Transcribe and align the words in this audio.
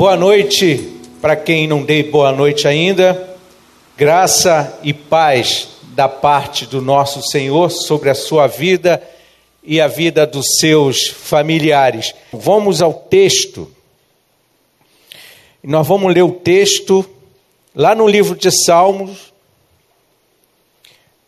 Boa 0.00 0.16
noite 0.16 0.78
para 1.20 1.36
quem 1.36 1.68
não 1.68 1.84
dei 1.84 2.02
boa 2.02 2.32
noite 2.32 2.66
ainda. 2.66 3.36
Graça 3.98 4.80
e 4.82 4.94
paz 4.94 5.68
da 5.88 6.08
parte 6.08 6.64
do 6.64 6.80
nosso 6.80 7.20
Senhor 7.22 7.70
sobre 7.70 8.08
a 8.08 8.14
sua 8.14 8.46
vida 8.46 9.06
e 9.62 9.78
a 9.78 9.86
vida 9.86 10.26
dos 10.26 10.56
seus 10.58 11.08
familiares. 11.08 12.14
Vamos 12.32 12.80
ao 12.80 12.94
texto. 12.94 13.70
Nós 15.62 15.86
vamos 15.86 16.14
ler 16.14 16.22
o 16.22 16.32
texto 16.32 17.04
lá 17.74 17.94
no 17.94 18.08
livro 18.08 18.34
de 18.34 18.50
Salmos. 18.64 19.34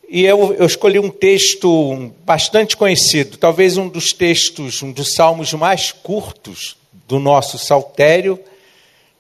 E 0.09 0.25
eu, 0.25 0.55
eu 0.55 0.65
escolhi 0.65 0.99
um 0.99 1.11
texto 1.11 2.11
bastante 2.25 2.75
conhecido, 2.75 3.37
talvez 3.37 3.77
um 3.77 3.87
dos 3.87 4.15
textos, 4.15 4.83
um 4.83 4.91
dos 4.91 5.13
salmos 5.13 5.53
mais 5.53 5.93
curtos 5.93 6.79
do 7.07 7.19
nosso 7.19 7.59
saltério, 7.59 8.43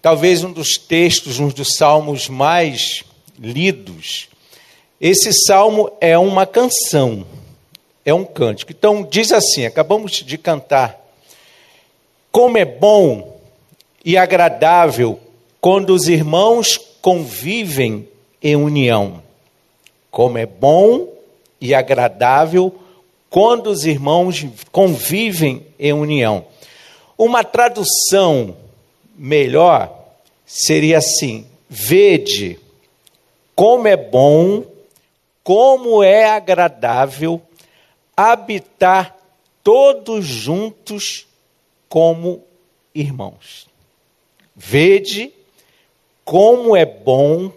talvez 0.02 0.42
um 0.42 0.52
dos 0.52 0.76
textos, 0.76 1.38
um 1.38 1.48
dos 1.48 1.76
salmos 1.76 2.28
mais 2.28 3.04
lidos. 3.38 4.28
Esse 5.00 5.32
salmo 5.32 5.90
é 6.00 6.18
uma 6.18 6.44
canção, 6.44 7.24
é 8.04 8.12
um 8.12 8.24
cântico. 8.24 8.72
Então, 8.72 9.06
diz 9.08 9.32
assim: 9.32 9.64
acabamos 9.64 10.12
de 10.12 10.36
cantar. 10.36 11.00
Como 12.32 12.58
é 12.58 12.64
bom 12.64 13.40
e 14.04 14.16
agradável 14.16 15.20
quando 15.60 15.90
os 15.90 16.08
irmãos 16.08 16.76
convivem 17.00 18.08
em 18.42 18.56
união. 18.56 19.22
Como 20.10 20.36
é 20.36 20.46
bom 20.46 21.08
e 21.60 21.74
agradável 21.74 22.74
quando 23.30 23.68
os 23.68 23.84
irmãos 23.84 24.44
convivem 24.70 25.66
em 25.78 25.92
união. 25.92 26.44
Uma 27.16 27.44
tradução 27.44 28.56
melhor 29.16 30.01
seria 30.52 30.98
assim: 30.98 31.46
vede 31.68 32.60
como 33.54 33.88
é 33.88 33.96
bom, 33.96 34.66
como 35.42 36.02
é 36.02 36.26
agradável 36.26 37.40
habitar 38.14 39.16
todos 39.64 40.26
juntos 40.26 41.26
como 41.88 42.44
irmãos. 42.94 43.66
Vede 44.54 45.32
como 46.22 46.76
é 46.76 46.84
bom, 46.84 47.50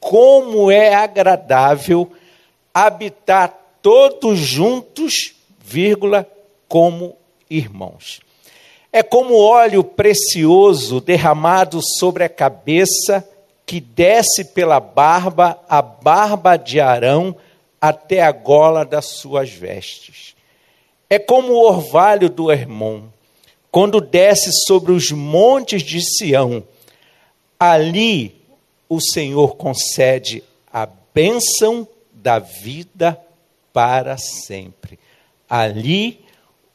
como 0.00 0.70
é 0.70 0.92
agradável 0.92 2.10
habitar 2.74 3.78
todos 3.80 4.38
juntos, 4.38 5.34
vírgula, 5.60 6.28
como 6.66 7.16
irmãos. 7.48 8.20
É 8.92 9.02
como 9.02 9.36
óleo 9.36 9.84
precioso 9.84 11.00
derramado 11.00 11.80
sobre 11.98 12.24
a 12.24 12.28
cabeça, 12.28 13.26
que 13.64 13.80
desce 13.80 14.44
pela 14.46 14.80
barba, 14.80 15.58
a 15.68 15.80
barba 15.80 16.56
de 16.56 16.80
Arão, 16.80 17.36
até 17.80 18.20
a 18.20 18.32
gola 18.32 18.84
das 18.84 19.06
suas 19.06 19.48
vestes. 19.48 20.34
É 21.08 21.18
como 21.18 21.52
o 21.52 21.66
orvalho 21.66 22.28
do 22.28 22.50
Hermon, 22.50 23.02
quando 23.70 24.00
desce 24.00 24.50
sobre 24.66 24.90
os 24.90 25.12
montes 25.12 25.82
de 25.82 26.00
Sião. 26.00 26.64
Ali 27.58 28.34
o 28.88 29.00
Senhor 29.00 29.56
concede 29.56 30.42
a 30.72 30.88
bênção 31.14 31.86
da 32.12 32.40
vida 32.40 33.20
para 33.72 34.18
sempre. 34.18 34.98
Ali 35.48 36.24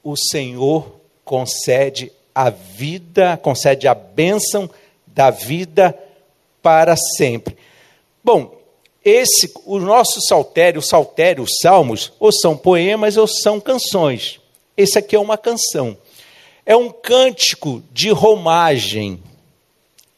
o 0.02 0.16
Senhor 0.16 0.96
concede 1.26 2.12
a 2.34 2.50
vida, 2.50 3.36
concede 3.38 3.88
a 3.88 3.96
bênção 3.96 4.70
da 5.08 5.32
vida 5.32 5.98
para 6.62 6.96
sempre. 6.96 7.58
Bom, 8.24 8.56
esse, 9.04 9.52
o 9.66 9.80
nosso 9.80 10.22
saltério, 10.22 10.80
o 10.80 10.84
saltério, 10.84 11.44
os 11.44 11.58
salmos, 11.62 12.14
ou 12.20 12.32
são 12.32 12.56
poemas 12.56 13.18
ou 13.18 13.28
são 13.28 13.60
canções. 13.60 14.40
Esse 14.78 14.98
aqui 14.98 15.16
é 15.16 15.20
uma 15.20 15.38
canção. 15.38 15.98
É 16.66 16.76
um 16.76 16.90
cântico 16.90 17.84
de 17.92 18.10
romagem. 18.10 19.22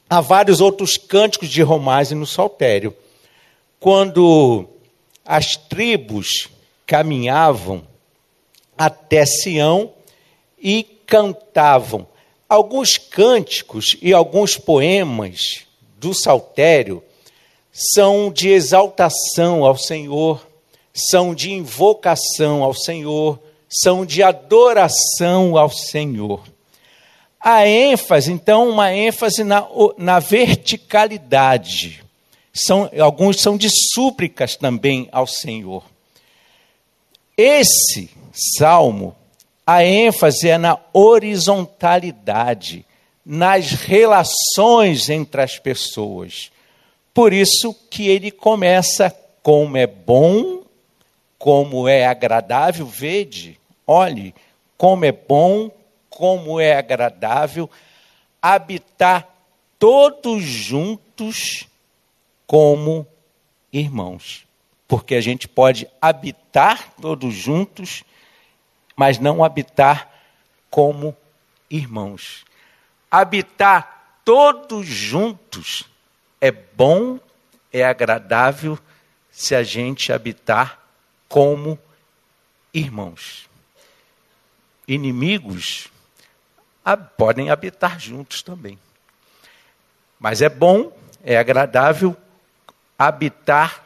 Há 0.10 0.22
vários 0.22 0.62
outros 0.62 0.98
cânticos 0.98 1.50
de 1.50 1.62
romagem 1.62 2.18
no 2.18 2.26
saltério. 2.26 2.96
Quando 3.80 4.66
as 5.26 5.56
tribos 5.56 6.50
caminhavam 6.86 7.86
até 8.78 9.26
Sião 9.26 9.92
e 10.58 10.97
cantavam. 11.08 12.06
Alguns 12.48 12.98
cânticos 12.98 13.98
e 14.02 14.14
alguns 14.14 14.58
poemas 14.58 15.66
do 15.98 16.14
saltério 16.14 17.04
são 17.72 18.32
de 18.32 18.50
exaltação 18.50 19.66
ao 19.66 19.78
Senhor, 19.78 20.46
são 20.94 21.34
de 21.34 21.52
invocação 21.52 22.64
ao 22.64 22.74
Senhor, 22.74 23.40
são 23.70 24.06
de 24.06 24.22
adoração 24.24 25.58
ao 25.58 25.70
Senhor. 25.70 26.44
A 27.40 27.68
ênfase, 27.68 28.32
então, 28.32 28.70
uma 28.70 28.94
ênfase 28.94 29.44
na, 29.44 29.68
na 29.98 30.20
verticalidade. 30.20 32.04
São, 32.54 32.90
alguns 33.00 33.40
são 33.40 33.56
de 33.56 33.70
súplicas 33.94 34.56
também 34.56 35.08
ao 35.12 35.28
Senhor. 35.28 35.84
Esse 37.38 38.10
salmo, 38.58 39.16
a 39.68 39.84
ênfase 39.84 40.48
é 40.48 40.58
na 40.58 40.80
horizontalidade, 40.94 42.86
nas 43.26 43.72
relações 43.74 45.10
entre 45.10 45.42
as 45.42 45.60
pessoas. 45.60 46.50
Por 47.14 47.34
isso 47.34 47.76
que 47.92 48.08
ele 48.08 48.32
começa 48.32 49.14
como 49.44 49.76
é 49.76 49.86
bom, 49.86 50.64
como 51.38 51.86
é 51.86 52.06
agradável, 52.06 52.86
vede, 52.86 53.60
olhe, 53.86 54.34
como 54.78 55.04
é 55.04 55.12
bom, 55.12 55.70
como 56.10 56.62
é 56.62 56.78
agradável 56.78 57.70
habitar 58.42 59.28
todos 59.78 60.44
juntos 60.44 61.68
como 62.46 63.06
irmãos. 63.74 64.48
Porque 64.88 65.16
a 65.16 65.22
gente 65.22 65.48
pode 65.48 65.88
habitar 66.02 66.94
todos 67.02 67.34
juntos, 67.34 68.06
mas 68.98 69.20
não 69.20 69.44
habitar 69.44 70.12
como 70.70 71.16
irmãos. 71.70 72.44
Habitar 73.10 74.20
todos 74.26 74.88
juntos 74.88 75.86
é 76.42 76.52
bom, 76.52 77.20
é 77.72 77.86
agradável 77.86 78.78
se 79.32 79.54
a 79.56 79.62
gente 79.62 80.12
habitar 80.12 80.82
como 81.30 81.80
irmãos. 82.74 83.48
Inimigos 84.88 85.90
podem 87.18 87.52
habitar 87.52 88.00
juntos 88.00 88.42
também. 88.42 88.80
Mas 90.20 90.42
é 90.42 90.50
bom, 90.50 90.92
é 91.24 91.38
agradável 91.38 92.18
habitar 92.98 93.86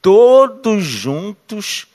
todos 0.00 0.84
juntos 0.84 1.86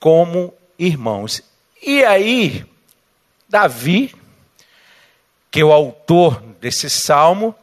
como 0.00 0.52
irmãos. 0.78 1.51
E 1.82 2.04
aí, 2.04 2.64
Davi, 3.48 4.14
que 5.50 5.60
é 5.60 5.64
o 5.64 5.72
autor 5.72 6.40
desse 6.60 6.88
salmo, 6.88 7.54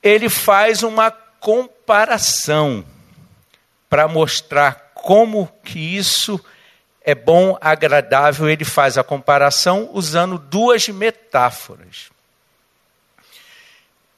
ele 0.00 0.28
faz 0.28 0.84
uma 0.84 1.10
comparação 1.10 2.84
para 3.90 4.06
mostrar 4.06 4.92
como 4.94 5.50
que 5.64 5.78
isso 5.78 6.42
é 7.02 7.14
bom, 7.14 7.58
agradável. 7.60 8.48
Ele 8.48 8.64
faz 8.64 8.96
a 8.96 9.04
comparação 9.04 9.90
usando 9.92 10.38
duas 10.38 10.88
metáforas. 10.88 12.10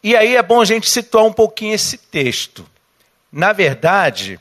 E 0.02 0.14
aí 0.14 0.36
é 0.36 0.42
bom 0.42 0.60
a 0.60 0.64
gente 0.64 0.88
situar 0.88 1.24
um 1.24 1.32
pouquinho 1.32 1.74
esse 1.74 1.98
texto. 1.98 2.68
Na 3.32 3.52
verdade, 3.52 4.38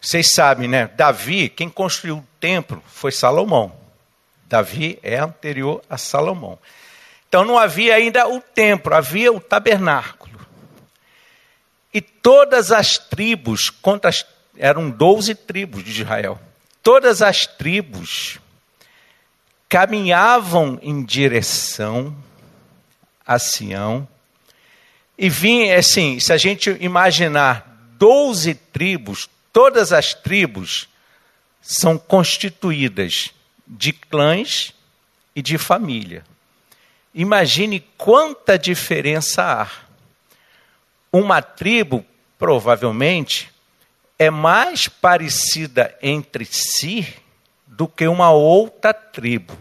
vocês 0.00 0.28
sabem, 0.34 0.66
né? 0.66 0.88
Davi, 0.96 1.48
quem 1.48 1.68
construiu 1.68 2.18
o 2.18 2.26
templo 2.40 2.82
foi 2.86 3.12
Salomão. 3.12 3.83
Davi 4.48 4.98
é 5.02 5.16
anterior 5.18 5.82
a 5.88 5.96
Salomão. 5.96 6.58
Então 7.28 7.44
não 7.44 7.58
havia 7.58 7.94
ainda 7.96 8.28
o 8.28 8.40
templo, 8.40 8.94
havia 8.94 9.32
o 9.32 9.40
tabernáculo. 9.40 10.38
E 11.92 12.00
todas 12.00 12.70
as 12.70 12.98
tribos, 12.98 13.72
as, 14.02 14.26
eram 14.56 14.90
12 14.90 15.34
tribos 15.34 15.84
de 15.84 15.90
Israel, 15.90 16.40
todas 16.82 17.22
as 17.22 17.46
tribos 17.46 18.38
caminhavam 19.68 20.78
em 20.82 21.04
direção 21.04 22.16
a 23.26 23.38
Sião. 23.38 24.06
E 25.16 25.28
vinha, 25.28 25.78
assim, 25.78 26.20
se 26.20 26.32
a 26.32 26.36
gente 26.36 26.76
imaginar 26.80 27.66
12 27.98 28.54
tribos, 28.54 29.28
todas 29.52 29.92
as 29.92 30.14
tribos 30.14 30.88
são 31.60 31.96
constituídas 31.96 33.32
de 33.66 33.92
clãs 33.92 34.74
e 35.34 35.42
de 35.42 35.58
família. 35.58 36.24
Imagine 37.14 37.80
quanta 37.96 38.58
diferença 38.58 39.42
há 39.42 39.70
uma 41.12 41.40
tribo, 41.40 42.04
provavelmente, 42.38 43.50
é 44.18 44.30
mais 44.30 44.88
parecida 44.88 45.96
entre 46.02 46.44
si 46.44 47.06
do 47.66 47.86
que 47.86 48.06
uma 48.06 48.30
outra 48.30 48.92
tribo. 48.92 49.56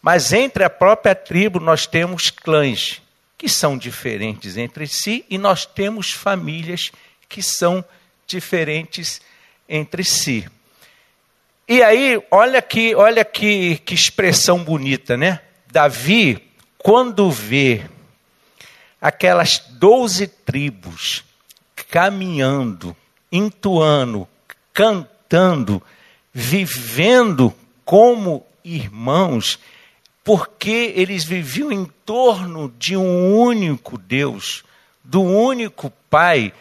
Mas 0.00 0.32
entre 0.32 0.64
a 0.64 0.70
própria 0.70 1.14
tribo 1.14 1.60
nós 1.60 1.86
temos 1.86 2.30
clãs 2.30 3.02
que 3.38 3.48
são 3.48 3.76
diferentes 3.76 4.56
entre 4.56 4.86
si 4.86 5.24
e 5.28 5.38
nós 5.38 5.66
temos 5.66 6.12
famílias 6.12 6.92
que 7.28 7.42
são 7.42 7.84
diferentes 8.26 9.20
entre 9.68 10.04
si. 10.04 10.48
E 11.72 11.82
aí, 11.82 12.22
olha 12.30 12.60
que, 12.60 12.94
olha 12.94 13.24
que, 13.24 13.78
que 13.78 13.94
expressão 13.94 14.62
bonita, 14.62 15.16
né? 15.16 15.40
Davi, 15.70 16.50
quando 16.76 17.30
vê 17.30 17.80
aquelas 19.00 19.58
doze 19.70 20.26
tribos 20.26 21.24
caminhando, 21.88 22.94
entoando, 23.32 24.28
cantando, 24.70 25.82
vivendo 26.30 27.54
como 27.86 28.46
irmãos, 28.62 29.58
porque 30.22 30.92
eles 30.94 31.24
viviam 31.24 31.72
em 31.72 31.86
torno 32.04 32.70
de 32.78 32.98
um 32.98 33.34
único 33.34 33.96
Deus, 33.96 34.62
do 35.02 35.22
único 35.22 35.90
Pai. 36.10 36.52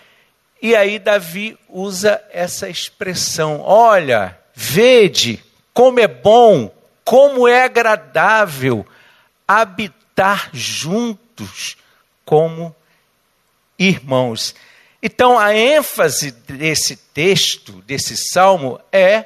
E 0.62 0.74
aí 0.74 0.98
Davi 0.98 1.60
usa 1.68 2.24
essa 2.32 2.70
expressão: 2.70 3.60
olha, 3.60 4.40
vede 4.54 5.44
como 5.74 6.00
é 6.00 6.08
bom, 6.08 6.74
como 7.04 7.48
é 7.48 7.64
agradável 7.64 8.86
habitar 9.48 10.50
juntos 10.54 11.78
como 12.26 12.76
irmãos. 13.78 14.56
Então, 15.02 15.38
a 15.38 15.56
ênfase 15.56 16.32
desse 16.32 16.96
texto, 16.96 17.82
desse 17.82 18.16
salmo, 18.16 18.80
é 18.92 19.26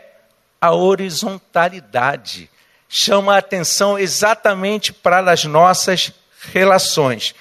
a 0.62 0.72
horizontalidade 0.72 2.50
chama 2.88 3.36
a 3.36 3.40
atenção 3.40 4.00
exatamente 4.00 4.94
para 4.94 5.20
as 5.32 5.44
nossas 5.44 6.14
relações. 6.54 7.36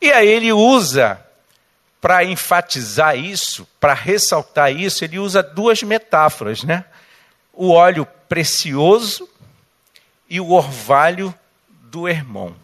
E 0.00 0.12
aí 0.12 0.28
ele 0.28 0.52
usa, 0.52 1.20
para 2.00 2.24
enfatizar 2.24 3.16
isso, 3.16 3.66
para 3.78 3.92
ressaltar 3.92 4.72
isso, 4.72 5.04
ele 5.04 5.18
usa 5.18 5.42
duas 5.42 5.82
metáforas, 5.82 6.62
né? 6.62 6.84
O 7.52 7.70
óleo 7.70 8.06
precioso 8.28 9.28
e 10.28 10.40
o 10.40 10.50
orvalho 10.50 11.34
do 11.68 12.08
irmão. 12.08 12.54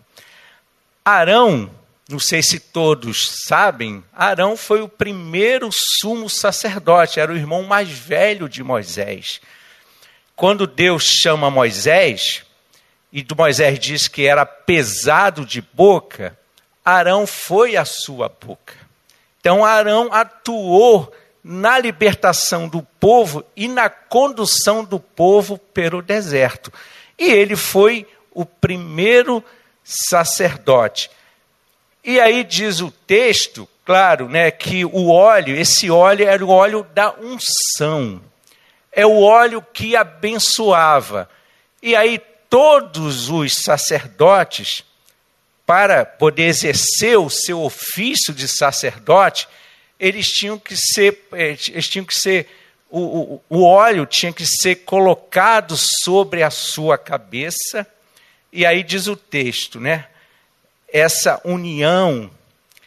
Arão, 1.04 1.70
não 2.08 2.18
sei 2.18 2.42
se 2.42 2.60
todos 2.60 3.44
sabem, 3.46 4.02
Arão 4.12 4.56
foi 4.56 4.80
o 4.80 4.88
primeiro 4.88 5.68
sumo 6.00 6.30
sacerdote, 6.30 7.20
era 7.20 7.32
o 7.32 7.36
irmão 7.36 7.64
mais 7.64 7.88
velho 7.88 8.48
de 8.48 8.62
Moisés. 8.62 9.40
Quando 10.34 10.66
Deus 10.66 11.04
chama 11.04 11.50
Moisés, 11.50 12.44
e 13.12 13.26
Moisés 13.36 13.78
diz 13.78 14.08
que 14.08 14.26
era 14.26 14.44
pesado 14.44 15.44
de 15.44 15.60
boca, 15.60 16.38
Arão 16.84 17.26
foi 17.26 17.76
a 17.76 17.84
sua 17.84 18.28
boca. 18.28 18.74
Então 19.40 19.64
Arão 19.64 20.12
atuou 20.12 21.12
na 21.48 21.78
libertação 21.78 22.68
do 22.68 22.82
povo 22.98 23.44
e 23.54 23.68
na 23.68 23.88
condução 23.88 24.84
do 24.84 24.98
povo 24.98 25.58
pelo 25.58 26.02
deserto. 26.02 26.72
E 27.18 27.30
ele 27.30 27.54
foi 27.54 28.06
o 28.32 28.44
primeiro 28.44 29.44
sacerdote. 29.84 31.10
E 32.02 32.18
aí 32.18 32.42
diz 32.42 32.80
o 32.80 32.90
texto, 32.90 33.68
claro, 33.84 34.28
né, 34.28 34.50
que 34.50 34.84
o 34.84 35.10
óleo, 35.10 35.56
esse 35.56 35.90
óleo 35.90 36.26
era 36.28 36.44
o 36.44 36.48
óleo 36.48 36.86
da 36.92 37.14
unção 37.14 38.20
é 38.96 39.04
o 39.04 39.20
óleo 39.20 39.62
que 39.74 39.94
abençoava. 39.94 41.28
E 41.82 41.94
aí 41.94 42.18
todos 42.48 43.28
os 43.28 43.52
sacerdotes, 43.62 44.82
para 45.66 46.06
poder 46.06 46.44
exercer 46.44 47.18
o 47.18 47.28
seu 47.28 47.60
ofício 47.60 48.32
de 48.32 48.48
sacerdote, 48.48 49.46
eles 49.98 50.26
tinham 50.28 50.58
que 50.58 50.76
ser, 50.76 51.26
eh, 51.32 51.56
eles 51.68 51.88
tinham 51.88 52.04
que 52.04 52.14
ser 52.14 52.48
o, 52.90 53.00
o, 53.00 53.42
o 53.48 53.64
óleo 53.64 54.06
tinha 54.06 54.32
que 54.32 54.46
ser 54.46 54.76
colocado 54.76 55.76
sobre 56.04 56.42
a 56.42 56.50
sua 56.50 56.96
cabeça. 56.96 57.86
E 58.52 58.64
aí 58.64 58.82
diz 58.82 59.06
o 59.06 59.16
texto, 59.16 59.80
né? 59.80 60.06
Essa 60.92 61.40
união, 61.44 62.30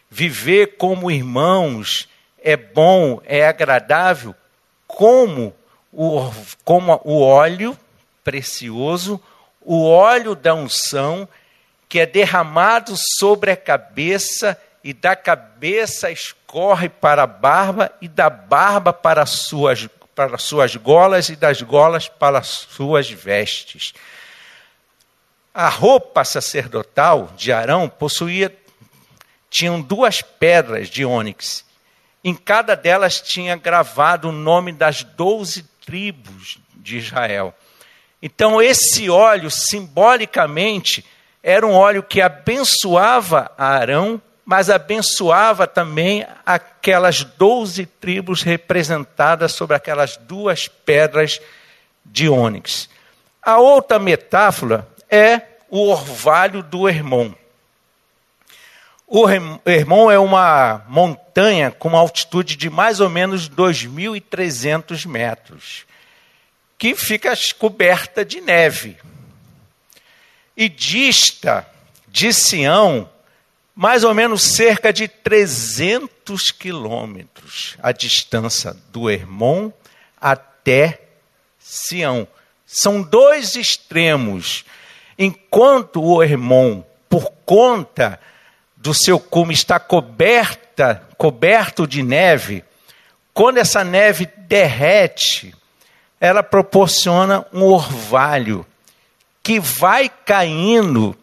viver 0.10 0.78
como 0.78 1.12
irmãos, 1.12 2.08
é 2.42 2.56
bom, 2.56 3.22
é 3.26 3.46
agradável, 3.46 4.34
como 4.88 5.54
o, 5.92 6.32
como 6.64 7.00
o 7.04 7.22
óleo 7.22 7.78
precioso, 8.24 9.22
o 9.62 9.86
óleo 9.86 10.34
da 10.34 10.56
unção, 10.56 11.28
que 11.88 12.00
é 12.00 12.06
derramado 12.06 12.96
sobre 13.20 13.52
a 13.52 13.58
cabeça, 13.58 14.60
e 14.84 14.94
da 14.94 15.16
cabeça 15.16 16.10
escorre 16.50 16.90
para 16.90 17.24
a 17.24 17.28
barba, 17.28 17.92
e 18.02 18.08
da 18.08 18.28
barba 18.28 18.92
para 18.92 19.22
as 19.22 19.30
suas, 19.30 19.88
para 20.16 20.36
as 20.36 20.42
suas 20.42 20.76
golas, 20.76 21.30
e 21.30 21.36
das 21.36 21.62
golas 21.62 22.08
para 22.10 22.40
as 22.40 22.48
suas 22.48 23.08
vestes. 23.08 23.94
A 25.54 25.70
roupa 25.70 26.24
sacerdotal 26.24 27.32
de 27.38 27.54
Arão 27.54 27.88
possuía 27.88 28.56
tinham 29.48 29.80
duas 29.80 30.24
pedras 30.24 30.90
de 30.90 31.06
ônix. 31.06 31.64
Em 32.24 32.34
cada 32.34 32.76
delas 32.76 33.22
tinha 33.22 33.56
gravado 33.56 34.30
o 34.30 34.32
nome 34.32 34.72
das 34.72 35.04
doze 35.04 35.64
tribos 35.86 36.58
de 36.76 36.98
Israel. 36.98 37.54
Então, 38.22 38.62
esse 38.62 39.10
óleo, 39.10 39.52
simbolicamente, 39.52 41.06
era 41.44 41.66
um 41.66 41.74
óleo 41.74 42.04
que 42.04 42.22
abençoava 42.22 43.52
Arão, 43.58 44.22
mas 44.50 44.68
abençoava 44.68 45.68
também 45.68 46.26
aquelas 46.44 47.24
doze 47.24 47.86
tribos 47.86 48.42
representadas 48.42 49.52
sobre 49.52 49.76
aquelas 49.76 50.18
duas 50.18 50.68
pedras 50.68 51.40
de 52.04 52.28
ônix. 52.28 52.90
A 53.44 53.60
outra 53.60 54.00
metáfora 54.00 54.88
é 55.08 55.40
o 55.70 55.88
orvalho 55.88 56.64
do 56.64 56.90
Hermon. 56.90 57.32
O 59.06 59.30
Hermon 59.30 60.10
é 60.10 60.18
uma 60.18 60.84
montanha 60.88 61.70
com 61.70 61.90
uma 61.90 62.00
altitude 62.00 62.56
de 62.56 62.72
mais 62.72 63.00
ou 63.00 63.08
menos 63.08 63.48
2.300 63.48 65.06
metros, 65.06 65.86
que 66.76 66.96
fica 66.96 67.36
coberta 67.56 68.26
de 68.26 68.42
neve. 68.42 68.98
E 70.58 70.68
dista 70.68 71.68
de 72.08 72.34
Sião 72.34 73.08
mais 73.80 74.04
ou 74.04 74.14
menos 74.14 74.44
cerca 74.44 74.92
de 74.92 75.08
300 75.08 76.52
quilômetros 76.52 77.78
a 77.82 77.94
distância 77.94 78.76
do 78.92 79.10
Hermon 79.10 79.72
até 80.20 81.00
Sião. 81.58 82.28
São 82.66 83.02
dois 83.02 83.56
extremos. 83.56 84.66
Enquanto 85.18 86.04
o 86.04 86.22
Hermon, 86.22 86.84
por 87.08 87.32
conta 87.46 88.20
do 88.76 88.94
seu 88.94 89.18
cume 89.18 89.54
está 89.54 89.80
coberta, 89.80 91.08
coberto 91.18 91.88
de 91.88 92.04
neve, 92.04 92.66
quando 93.34 93.60
essa 93.60 93.82
neve 93.82 94.26
derrete, 94.40 95.56
ela 96.20 96.44
proporciona 96.44 97.46
um 97.54 97.64
orvalho 97.64 98.66
que 99.42 99.58
vai 99.58 100.10
caindo 100.10 101.18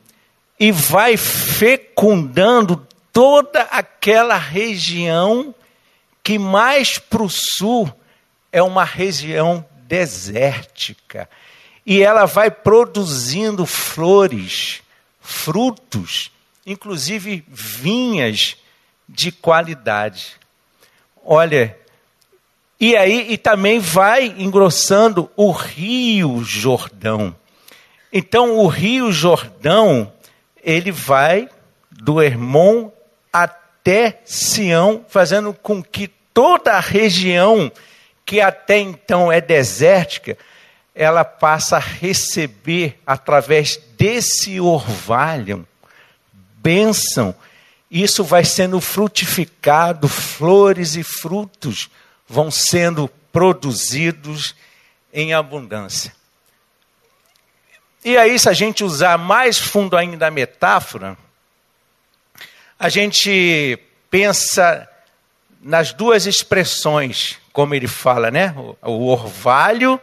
e 0.59 0.73
vai 0.73 1.17
fecundando 1.17 2.87
toda 3.13 3.63
aquela 3.63 4.37
região 4.37 5.55
que 6.23 6.39
mais 6.39 6.99
para 6.99 7.23
o 7.23 7.31
sul 7.31 7.93
é 8.51 8.63
uma 8.63 8.85
região 8.85 9.65
desértica. 9.87 11.29
E 11.85 12.03
ela 12.03 12.27
vai 12.27 12.51
produzindo 12.51 13.65
flores, 13.65 14.83
frutos, 15.21 16.31
inclusive 16.67 17.45
vinhas 17.47 18.57
de 19.09 19.31
qualidade. 19.31 20.35
Olha, 21.25 21.77
e 22.81 22.97
aí 22.97 23.33
e 23.33 23.39
também 23.39 23.79
vai 23.79 24.35
engrossando 24.37 25.31
o 25.37 25.51
Rio 25.51 26.43
Jordão. 26.43 27.35
Então 28.13 28.59
o 28.59 28.67
Rio 28.67 29.13
Jordão, 29.13 30.13
ele 30.67 30.93
vai 30.93 31.49
do 31.91 32.21
Hermon 32.21 32.91
até 33.33 34.21
Sião, 34.27 35.03
fazendo 35.09 35.55
com 35.55 35.83
que 35.83 36.09
toda 36.35 36.73
a 36.73 36.81
região 36.81 37.73
que 38.25 38.41
até 38.41 38.79
então 38.79 39.31
é 39.31 39.41
desértica, 39.41 40.37
ela 40.95 41.25
passa 41.25 41.77
a 41.77 41.81
receber 41.81 43.01
através 43.07 43.81
desse 43.97 44.61
orvalho 44.61 45.67
bênção 46.57 47.35
isso 47.91 48.25
vai 48.25 48.45
sendo 48.45 48.81
frutificado, 48.81 50.09
flores 50.09 50.97
e 50.97 51.03
frutos 51.03 51.89
vão 52.29 52.51
sendo 52.51 53.09
produzidos 53.33 54.57
em 55.13 55.33
abundância. 55.33 56.16
E 58.07 58.17
aí, 58.17 58.39
se 58.39 58.49
a 58.49 58.53
gente 58.53 58.85
usar 58.85 59.19
mais 59.19 59.59
fundo 59.59 59.97
ainda 59.97 60.29
a 60.29 60.31
metáfora, 60.31 61.19
a 62.79 62.89
gente 62.89 63.77
pensa 64.09 64.89
nas 65.61 65.93
duas 65.93 66.25
expressões, 66.25 67.37
como 67.53 67.75
ele 67.75 67.89
fala, 67.89 68.31
né? 68.31 68.55
O 68.81 69.09
orvalho 69.09 70.01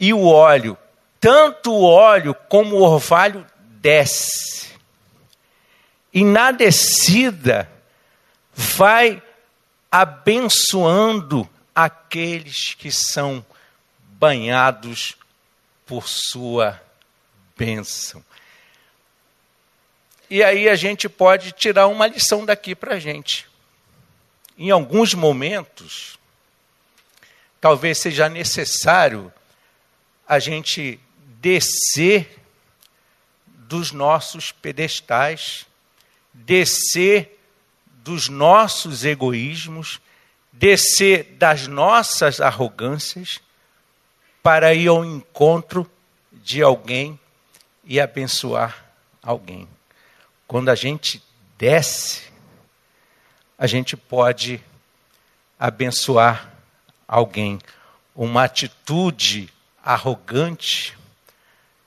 e 0.00 0.14
o 0.14 0.24
óleo. 0.24 0.74
Tanto 1.20 1.70
o 1.70 1.82
óleo 1.82 2.34
como 2.48 2.76
o 2.76 2.82
orvalho 2.82 3.46
desce. 3.60 4.72
E 6.14 6.24
na 6.24 6.50
descida 6.50 7.70
vai 8.54 9.22
abençoando 9.90 11.46
aqueles 11.74 12.72
que 12.72 12.90
são 12.90 13.44
banhados 14.18 15.14
por 15.84 16.08
sua 16.08 16.80
bênção. 17.56 18.24
E 20.28 20.42
aí 20.42 20.68
a 20.68 20.74
gente 20.74 21.08
pode 21.08 21.52
tirar 21.52 21.88
uma 21.88 22.06
lição 22.06 22.44
daqui 22.46 22.74
para 22.74 22.94
a 22.94 22.98
gente. 22.98 23.46
Em 24.56 24.70
alguns 24.70 25.12
momentos, 25.14 26.18
talvez 27.60 27.98
seja 27.98 28.28
necessário 28.28 29.32
a 30.26 30.38
gente 30.38 30.98
descer 31.40 32.38
dos 33.46 33.92
nossos 33.92 34.52
pedestais, 34.52 35.66
descer 36.32 37.38
dos 37.86 38.28
nossos 38.28 39.04
egoísmos, 39.04 40.00
descer 40.52 41.24
das 41.38 41.66
nossas 41.66 42.40
arrogâncias, 42.40 43.40
para 44.42 44.74
ir 44.74 44.88
ao 44.88 45.04
encontro 45.04 45.90
de 46.32 46.62
alguém 46.62 47.18
e 47.84 48.00
abençoar 48.00 48.84
alguém. 49.22 49.68
Quando 50.46 50.68
a 50.68 50.74
gente 50.74 51.22
desce, 51.58 52.22
a 53.58 53.66
gente 53.66 53.96
pode 53.96 54.62
abençoar 55.58 56.52
alguém. 57.06 57.58
Uma 58.14 58.44
atitude 58.44 59.48
arrogante 59.82 60.96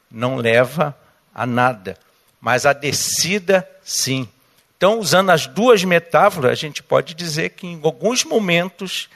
não 0.10 0.38
leva 0.38 0.98
a 1.34 1.46
nada, 1.46 1.98
mas 2.40 2.66
a 2.66 2.74
descida, 2.74 3.70
sim. 3.84 4.30
Então, 4.78 5.00
usando 5.00 5.30
as 5.30 5.48
duas 5.48 5.84
metáforas, 5.84 6.52
a 6.52 6.56
gente 6.56 6.82
pode 6.82 7.14
dizer 7.14 7.52
que 7.52 7.68
em 7.68 7.80
alguns 7.84 8.24
momentos 8.24 9.10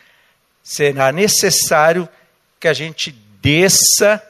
será 0.63 1.12
necessário 1.12 2.07
que 2.59 2.67
a 2.67 2.74
gente 2.74 3.12
desça 3.12 4.21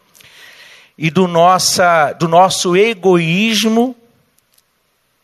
e 0.97 1.11
do, 1.11 1.27
nossa, 1.27 2.13
do 2.13 2.29
nosso 2.29 2.77
egoísmo 2.77 3.97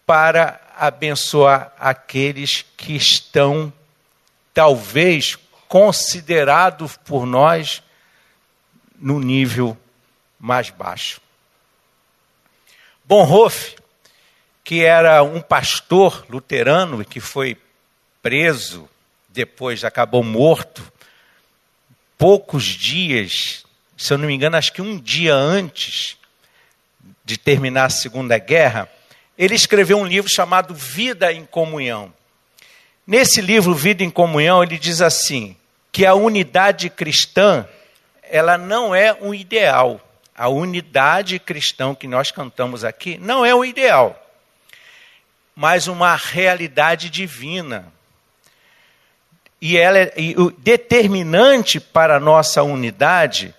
para 0.04 0.60
abençoar 0.76 1.72
aqueles 1.78 2.66
que 2.76 2.96
estão, 2.96 3.72
talvez, 4.52 5.38
considerados 5.68 6.96
por 6.96 7.26
nós 7.26 7.80
no 8.98 9.20
nível 9.20 9.78
mais 10.36 10.70
baixo. 10.70 11.20
Bonhoeffer, 13.04 13.79
que 14.62 14.84
era 14.84 15.22
um 15.22 15.40
pastor 15.40 16.24
luterano 16.28 17.04
que 17.04 17.20
foi 17.20 17.56
preso, 18.22 18.88
depois 19.28 19.84
acabou 19.84 20.22
morto, 20.22 20.82
poucos 22.18 22.64
dias, 22.64 23.64
se 23.96 24.12
eu 24.12 24.18
não 24.18 24.26
me 24.26 24.34
engano, 24.34 24.56
acho 24.56 24.72
que 24.72 24.82
um 24.82 24.98
dia 24.98 25.34
antes 25.34 26.16
de 27.24 27.38
terminar 27.38 27.84
a 27.84 27.90
Segunda 27.90 28.36
Guerra, 28.38 28.88
ele 29.38 29.54
escreveu 29.54 29.98
um 29.98 30.06
livro 30.06 30.30
chamado 30.30 30.74
Vida 30.74 31.32
em 31.32 31.46
Comunhão. 31.46 32.12
Nesse 33.06 33.40
livro, 33.40 33.74
Vida 33.74 34.04
em 34.04 34.10
Comunhão, 34.10 34.62
ele 34.62 34.78
diz 34.78 35.00
assim: 35.00 35.56
que 35.92 36.04
a 36.04 36.14
unidade 36.14 36.90
cristã, 36.90 37.66
ela 38.22 38.56
não 38.56 38.94
é 38.94 39.16
um 39.20 39.34
ideal, 39.34 40.00
a 40.34 40.48
unidade 40.48 41.38
cristã 41.38 41.94
que 41.94 42.06
nós 42.06 42.30
cantamos 42.30 42.84
aqui 42.84 43.18
não 43.18 43.44
é 43.44 43.54
o 43.54 43.64
ideal, 43.64 44.19
mas 45.60 45.88
uma 45.88 46.16
realidade 46.16 47.10
divina. 47.10 47.92
E 49.60 49.76
ela 49.76 49.98
é 49.98 50.14
e 50.16 50.34
o 50.38 50.50
determinante 50.50 51.78
para 51.78 52.16
a 52.16 52.20
nossa 52.20 52.62
unidade, 52.62 53.54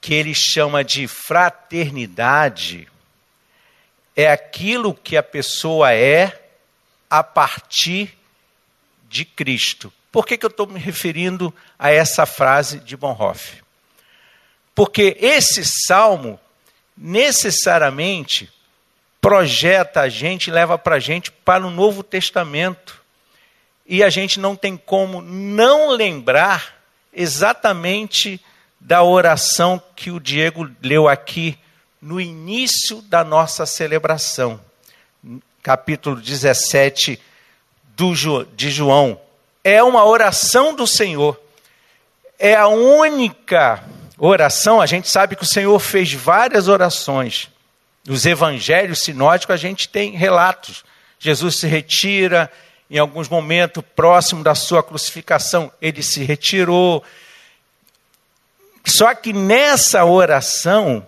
que 0.00 0.14
ele 0.14 0.36
chama 0.36 0.84
de 0.84 1.08
fraternidade, 1.08 2.86
é 4.14 4.30
aquilo 4.30 4.94
que 4.94 5.16
a 5.16 5.22
pessoa 5.22 5.92
é 5.92 6.48
a 7.10 7.24
partir 7.24 8.16
de 9.08 9.24
Cristo. 9.24 9.92
Por 10.12 10.24
que, 10.24 10.38
que 10.38 10.46
eu 10.46 10.50
estou 10.50 10.68
me 10.68 10.78
referindo 10.78 11.52
a 11.76 11.90
essa 11.90 12.24
frase 12.24 12.78
de 12.78 12.96
Bonhoeffer? 12.96 13.64
Porque 14.76 15.16
esse 15.20 15.64
salmo 15.64 16.38
necessariamente 16.96 18.48
projeta 19.22 20.02
a 20.02 20.08
gente, 20.08 20.50
leva 20.50 20.76
para 20.76 20.96
a 20.96 21.00
gente 21.00 21.32
para 21.32 21.66
o 21.66 21.70
Novo 21.70 22.02
Testamento. 22.02 23.00
E 23.86 24.02
a 24.02 24.10
gente 24.10 24.38
não 24.38 24.54
tem 24.54 24.76
como 24.76 25.22
não 25.22 25.90
lembrar 25.90 26.82
exatamente 27.12 28.38
da 28.78 29.02
oração 29.02 29.82
que 29.96 30.10
o 30.10 30.20
Diego 30.20 30.68
leu 30.82 31.08
aqui 31.08 31.56
no 32.00 32.20
início 32.20 33.00
da 33.02 33.22
nossa 33.22 33.64
celebração. 33.64 34.60
Capítulo 35.62 36.16
17 36.16 37.18
de 38.56 38.70
João. 38.70 39.20
É 39.62 39.82
uma 39.82 40.04
oração 40.04 40.74
do 40.74 40.86
Senhor. 40.86 41.40
É 42.38 42.56
a 42.56 42.66
única 42.66 43.82
Oração, 44.24 44.80
a 44.80 44.86
gente 44.86 45.08
sabe 45.08 45.34
que 45.34 45.42
o 45.42 45.48
Senhor 45.48 45.76
fez 45.80 46.12
várias 46.12 46.68
orações. 46.68 47.50
Nos 48.06 48.26
evangelhos 48.26 49.00
sinóticos 49.00 49.54
a 49.54 49.56
gente 49.56 49.88
tem 49.88 50.12
relatos. 50.12 50.84
Jesus 51.18 51.56
se 51.56 51.66
retira, 51.66 52.50
em 52.90 52.98
alguns 52.98 53.28
momentos, 53.28 53.82
próximo 53.96 54.42
da 54.42 54.54
sua 54.54 54.82
crucificação, 54.82 55.72
ele 55.80 56.02
se 56.02 56.22
retirou. 56.24 57.02
Só 58.84 59.14
que 59.14 59.32
nessa 59.32 60.04
oração, 60.04 61.06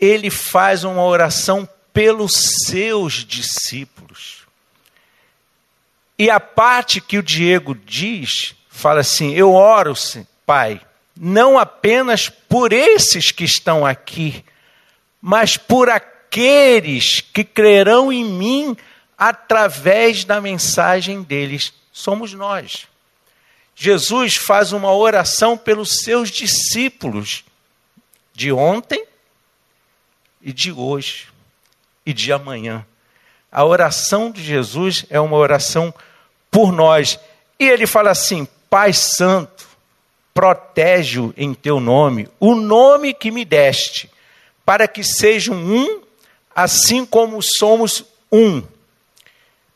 ele 0.00 0.30
faz 0.30 0.84
uma 0.84 1.02
oração 1.02 1.68
pelos 1.92 2.32
seus 2.66 3.24
discípulos. 3.24 4.46
E 6.18 6.30
a 6.30 6.38
parte 6.38 7.00
que 7.00 7.18
o 7.18 7.22
Diego 7.22 7.74
diz, 7.74 8.54
fala 8.68 9.00
assim: 9.00 9.34
Eu 9.34 9.52
oro, 9.54 9.94
Pai, 10.44 10.80
não 11.16 11.58
apenas 11.58 12.28
por 12.28 12.72
esses 12.72 13.32
que 13.32 13.44
estão 13.44 13.84
aqui, 13.84 14.44
mas 15.20 15.56
por 15.56 15.88
aqueles 15.88 17.20
que 17.20 17.44
crerão 17.44 18.12
em 18.12 18.24
mim 18.24 18.76
através 19.20 20.24
da 20.24 20.40
mensagem 20.40 21.22
deles. 21.22 21.74
Somos 21.92 22.32
nós. 22.32 22.86
Jesus 23.74 24.36
faz 24.36 24.72
uma 24.72 24.94
oração 24.94 25.58
pelos 25.58 26.02
seus 26.02 26.30
discípulos 26.30 27.44
de 28.32 28.50
ontem 28.50 29.04
e 30.40 30.52
de 30.52 30.72
hoje 30.72 31.28
e 32.04 32.12
de 32.12 32.32
amanhã. 32.32 32.86
A 33.52 33.64
oração 33.64 34.30
de 34.30 34.42
Jesus 34.42 35.04
é 35.10 35.20
uma 35.20 35.36
oração 35.36 35.92
por 36.50 36.72
nós. 36.72 37.18
E 37.58 37.68
ele 37.68 37.86
fala 37.86 38.10
assim: 38.10 38.48
Pai 38.70 38.92
Santo, 38.92 39.68
protege-o 40.32 41.34
em 41.36 41.52
teu 41.52 41.80
nome, 41.80 42.28
o 42.38 42.54
nome 42.54 43.12
que 43.12 43.30
me 43.30 43.44
deste, 43.44 44.10
para 44.64 44.86
que 44.86 45.02
sejam 45.02 45.56
um, 45.56 46.02
assim 46.54 47.04
como 47.04 47.42
somos 47.42 48.04
um. 48.30 48.62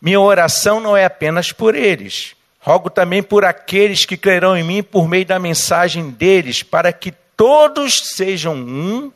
Minha 0.01 0.21
oração 0.21 0.81
não 0.81 0.97
é 0.97 1.05
apenas 1.05 1.53
por 1.53 1.75
eles, 1.75 2.37
rogo 2.61 2.91
também 2.91 3.23
por 3.23 3.45
aqueles 3.45 4.05
que 4.05 4.17
crerão 4.17 4.57
em 4.57 4.63
mim 4.63 4.83
por 4.83 5.09
meio 5.09 5.25
da 5.25 5.39
mensagem 5.39 6.11
deles, 6.11 6.63
para 6.63 6.93
que 6.93 7.13
todos 7.37 8.15
sejam 8.15 8.55
um, 8.55 9.13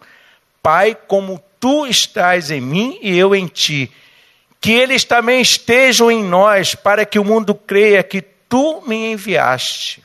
Pai, 0.62 0.96
como 1.06 1.42
tu 1.60 1.87
estás 1.87 2.50
em 2.50 2.60
mim 2.60 2.98
e 3.00 3.16
eu 3.16 3.34
em 3.34 3.46
ti. 3.46 3.90
Que 4.60 4.72
eles 4.72 5.04
também 5.04 5.40
estejam 5.40 6.10
em 6.10 6.22
nós, 6.22 6.75
para 6.75 7.06
que 7.06 7.18
o 7.18 7.25
mundo 7.25 7.54
creia 7.54 8.02
que 8.02 8.20
tu 8.20 8.82
me 8.87 9.12
enviaste. 9.12 10.02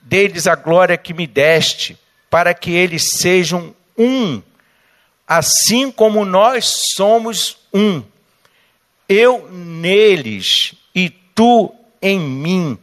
Deles 0.00 0.46
a 0.46 0.54
glória 0.54 0.96
que 0.96 1.12
me 1.12 1.26
deste, 1.26 1.98
para 2.30 2.54
que 2.54 2.72
eles 2.72 3.10
sejam 3.18 3.74
um, 3.98 4.40
assim 5.26 5.90
como 5.90 6.24
nós 6.24 6.72
somos 6.94 7.58
um. 7.72 8.02
Eu 9.08 9.50
neles 9.50 10.74
e 10.94 11.10
tu 11.10 11.74
em 12.04 12.20
mim, 12.20 12.78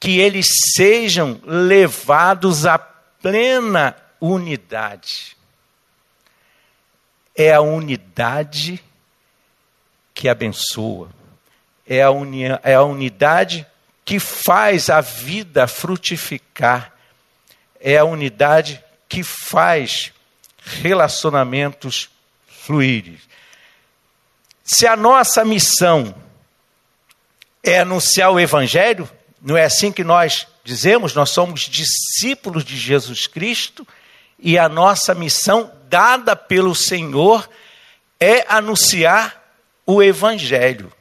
que 0.00 0.18
eles 0.20 0.46
sejam 0.74 1.38
levados 1.44 2.64
à 2.64 2.78
plena 2.78 3.94
unidade. 4.18 5.36
É 7.36 7.52
a 7.52 7.60
unidade 7.60 8.82
que 10.14 10.30
abençoa, 10.30 11.10
é 11.86 12.02
a, 12.02 12.08
é 12.62 12.74
a 12.74 12.82
unidade 12.82 13.66
que 14.02 14.18
faz 14.18 14.88
a 14.88 15.02
vida 15.02 15.68
frutificar, 15.68 16.94
é 17.78 17.98
a 17.98 18.04
unidade 18.04 18.82
que 19.08 19.22
faz 19.22 20.10
relacionamentos 20.68 22.08
fluírem. 22.46 23.18
Se 24.64 24.86
a 24.86 24.96
nossa 24.96 25.44
missão 25.44 26.14
é 27.62 27.80
anunciar 27.80 28.30
o 28.30 28.38
Evangelho, 28.38 29.08
não 29.40 29.56
é 29.56 29.64
assim 29.64 29.90
que 29.90 30.04
nós 30.04 30.46
dizemos? 30.62 31.14
Nós 31.14 31.30
somos 31.30 31.62
discípulos 31.62 32.64
de 32.64 32.76
Jesus 32.76 33.26
Cristo 33.26 33.86
e 34.38 34.58
a 34.58 34.68
nossa 34.68 35.14
missão 35.14 35.72
dada 35.88 36.36
pelo 36.36 36.74
Senhor 36.74 37.48
é 38.20 38.44
anunciar 38.48 39.42
o 39.86 40.02
Evangelho. 40.02 40.92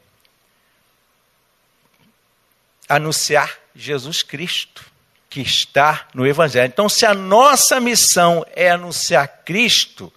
Anunciar 2.88 3.54
Jesus 3.76 4.24
Cristo, 4.24 4.86
que 5.30 5.42
está 5.42 6.08
no 6.14 6.26
Evangelho. 6.26 6.68
Então, 6.68 6.88
se 6.88 7.06
a 7.06 7.14
nossa 7.14 7.80
missão 7.80 8.46
é 8.56 8.70
anunciar 8.70 9.28
Cristo, 9.44 10.12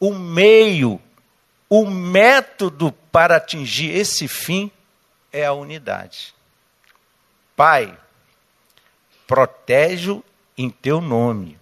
o 0.00 0.12
meio, 0.12 1.00
o 1.68 1.86
método 1.86 2.92
para 3.12 3.36
atingir 3.36 3.94
esse 3.94 4.26
fim 4.26 4.70
é 5.32 5.44
a 5.44 5.52
unidade. 5.52 6.34
Pai, 7.56 7.96
protejo 9.26 10.22
em 10.56 10.70
teu 10.70 11.00
nome, 11.00 11.58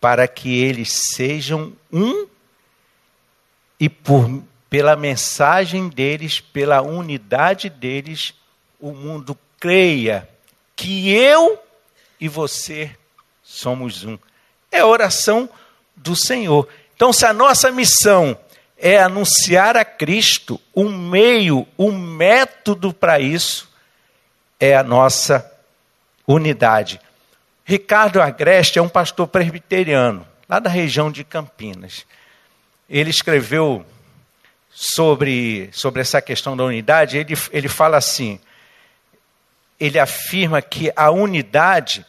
para 0.00 0.26
que 0.26 0.62
eles 0.62 0.92
sejam 1.14 1.74
um 1.92 2.26
e 3.78 3.88
por, 3.88 4.42
pela 4.68 4.94
mensagem 4.96 5.88
deles, 5.88 6.40
pela 6.40 6.82
unidade 6.82 7.68
deles, 7.68 8.34
o 8.78 8.92
mundo 8.92 9.36
creia 9.58 10.28
que 10.80 11.12
eu 11.14 11.62
e 12.18 12.26
você 12.26 12.90
somos 13.42 14.02
um. 14.02 14.18
É 14.72 14.78
a 14.78 14.86
oração 14.86 15.46
do 15.94 16.16
Senhor. 16.16 16.66
Então, 16.96 17.12
se 17.12 17.26
a 17.26 17.34
nossa 17.34 17.70
missão 17.70 18.38
é 18.78 18.98
anunciar 18.98 19.76
a 19.76 19.84
Cristo, 19.84 20.58
o 20.72 20.84
um 20.84 20.98
meio, 20.98 21.68
o 21.76 21.88
um 21.90 21.98
método 21.98 22.94
para 22.94 23.20
isso 23.20 23.70
é 24.58 24.74
a 24.74 24.82
nossa 24.82 25.52
unidade. 26.26 26.98
Ricardo 27.62 28.22
Agreste 28.22 28.78
é 28.78 28.82
um 28.82 28.88
pastor 28.88 29.28
presbiteriano, 29.28 30.26
lá 30.48 30.58
da 30.58 30.70
região 30.70 31.12
de 31.12 31.24
Campinas. 31.24 32.06
Ele 32.88 33.10
escreveu 33.10 33.84
sobre, 34.70 35.68
sobre 35.72 36.00
essa 36.00 36.22
questão 36.22 36.56
da 36.56 36.64
unidade, 36.64 37.18
ele, 37.18 37.36
ele 37.52 37.68
fala 37.68 37.98
assim: 37.98 38.40
ele 39.80 39.98
afirma 39.98 40.60
que 40.60 40.92
a 40.94 41.10
unidade 41.10 42.04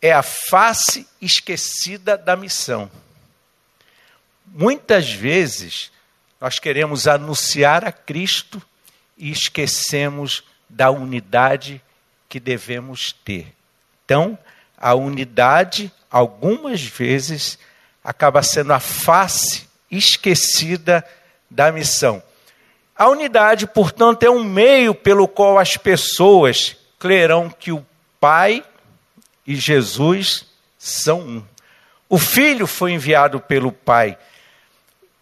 é 0.00 0.12
a 0.12 0.22
face 0.22 1.08
esquecida 1.20 2.18
da 2.18 2.36
missão. 2.36 2.90
Muitas 4.46 5.10
vezes 5.10 5.90
nós 6.38 6.58
queremos 6.58 7.08
anunciar 7.08 7.84
a 7.84 7.90
Cristo 7.90 8.62
e 9.16 9.30
esquecemos 9.30 10.44
da 10.68 10.90
unidade 10.90 11.82
que 12.28 12.38
devemos 12.38 13.12
ter. 13.24 13.54
Então, 14.04 14.38
a 14.76 14.94
unidade, 14.94 15.90
algumas 16.10 16.82
vezes, 16.82 17.58
acaba 18.04 18.42
sendo 18.42 18.72
a 18.72 18.78
face 18.78 19.66
esquecida 19.90 21.04
da 21.50 21.72
missão. 21.72 22.22
A 22.94 23.08
unidade, 23.08 23.66
portanto, 23.66 24.22
é 24.24 24.30
um 24.30 24.44
meio 24.44 24.94
pelo 24.94 25.26
qual 25.26 25.58
as 25.58 25.76
pessoas 25.76 26.76
crerão 26.98 27.48
que 27.50 27.72
o 27.72 27.84
Pai 28.20 28.64
e 29.46 29.54
Jesus 29.54 30.46
são 30.78 31.20
um. 31.20 31.44
O 32.08 32.18
Filho 32.18 32.66
foi 32.66 32.92
enviado 32.92 33.40
pelo 33.40 33.70
Pai 33.70 34.18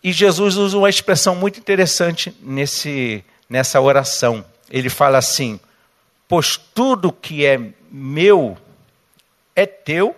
e 0.07 0.13
Jesus 0.13 0.57
usa 0.57 0.79
uma 0.79 0.89
expressão 0.89 1.35
muito 1.35 1.59
interessante 1.59 2.33
nesse, 2.41 3.25
nessa 3.51 3.81
oração. 3.81 4.45
Ele 4.71 4.89
fala 4.89 5.19
assim: 5.19 5.59
Pois 6.29 6.57
tudo 6.57 7.11
que 7.11 7.45
é 7.45 7.59
meu 7.91 8.57
é 9.57 9.67
teu, 9.67 10.15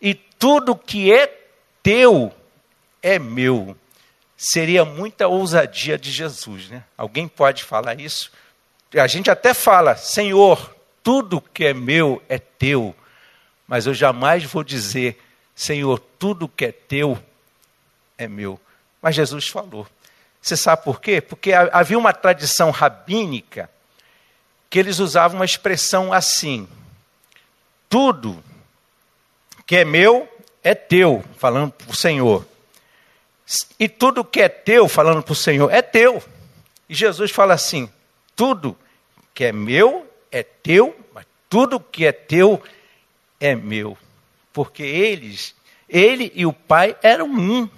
e 0.00 0.14
tudo 0.14 0.74
que 0.74 1.12
é 1.12 1.26
teu 1.82 2.32
é 3.02 3.18
meu. 3.18 3.76
Seria 4.34 4.82
muita 4.82 5.28
ousadia 5.28 5.98
de 5.98 6.10
Jesus, 6.10 6.70
né? 6.70 6.82
Alguém 6.96 7.28
pode 7.28 7.64
falar 7.64 8.00
isso? 8.00 8.32
A 8.94 9.06
gente 9.06 9.30
até 9.30 9.54
fala, 9.54 9.96
Senhor, 9.96 10.74
tudo 11.02 11.40
que 11.40 11.64
é 11.64 11.74
meu 11.74 12.22
é 12.28 12.38
teu, 12.38 12.94
mas 13.66 13.86
eu 13.86 13.94
jamais 13.94 14.44
vou 14.44 14.62
dizer, 14.62 15.20
Senhor, 15.54 15.98
tudo 16.18 16.48
que 16.48 16.66
é 16.66 16.72
teu 16.72 17.18
é 18.18 18.28
meu. 18.28 18.60
Mas 19.00 19.14
Jesus 19.14 19.48
falou. 19.48 19.86
Você 20.40 20.56
sabe 20.56 20.82
por 20.84 21.00
quê? 21.00 21.20
Porque 21.20 21.52
havia 21.52 21.98
uma 21.98 22.12
tradição 22.12 22.70
rabínica 22.70 23.70
que 24.68 24.78
eles 24.78 24.98
usavam 24.98 25.38
uma 25.38 25.44
expressão 25.44 26.12
assim: 26.12 26.68
tudo 27.88 28.42
que 29.66 29.76
é 29.76 29.84
meu 29.84 30.28
é 30.62 30.74
teu, 30.74 31.24
falando 31.38 31.72
para 31.72 31.90
o 31.90 31.96
Senhor. 31.96 32.46
E 33.78 33.88
tudo 33.88 34.24
que 34.24 34.40
é 34.40 34.48
teu, 34.48 34.88
falando 34.88 35.22
para 35.22 35.32
o 35.32 35.36
Senhor, 35.36 35.70
é 35.70 35.82
teu. 35.82 36.22
E 36.88 36.94
Jesus 36.94 37.30
fala 37.30 37.54
assim: 37.54 37.88
tudo 38.42 38.76
que 39.32 39.44
é 39.44 39.52
meu 39.52 40.04
é 40.28 40.42
teu, 40.42 40.98
mas 41.14 41.24
tudo 41.48 41.78
que 41.78 42.04
é 42.04 42.10
teu 42.10 42.60
é 43.38 43.54
meu. 43.54 43.96
Porque 44.52 44.82
eles, 44.82 45.54
ele 45.88 46.32
e 46.34 46.44
o 46.44 46.52
Pai 46.52 46.96
eram 47.04 47.28
um. 47.28 47.70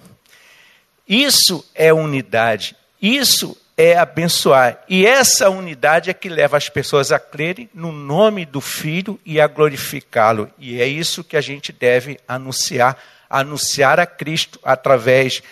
Isso 1.07 1.71
é 1.75 1.93
unidade, 1.93 2.75
isso 3.03 3.55
é 3.77 3.99
abençoar. 3.99 4.83
E 4.89 5.05
essa 5.05 5.51
unidade 5.51 6.09
é 6.09 6.15
que 6.15 6.31
leva 6.31 6.57
as 6.57 6.71
pessoas 6.71 7.13
a 7.13 7.19
crerem 7.19 7.69
no 7.75 7.93
nome 7.93 8.47
do 8.47 8.63
Filho 8.63 9.21
e 9.23 9.39
a 9.39 9.47
glorificá-lo. 9.47 10.51
E 10.59 10.81
é 10.81 10.87
isso 10.87 11.23
que 11.23 11.37
a 11.37 11.43
gente 11.43 11.73
deve 11.73 12.19
anunciar, 12.27 12.97
anunciar 13.29 14.01
a 14.01 14.07
Cristo 14.07 14.59
através 14.65 15.43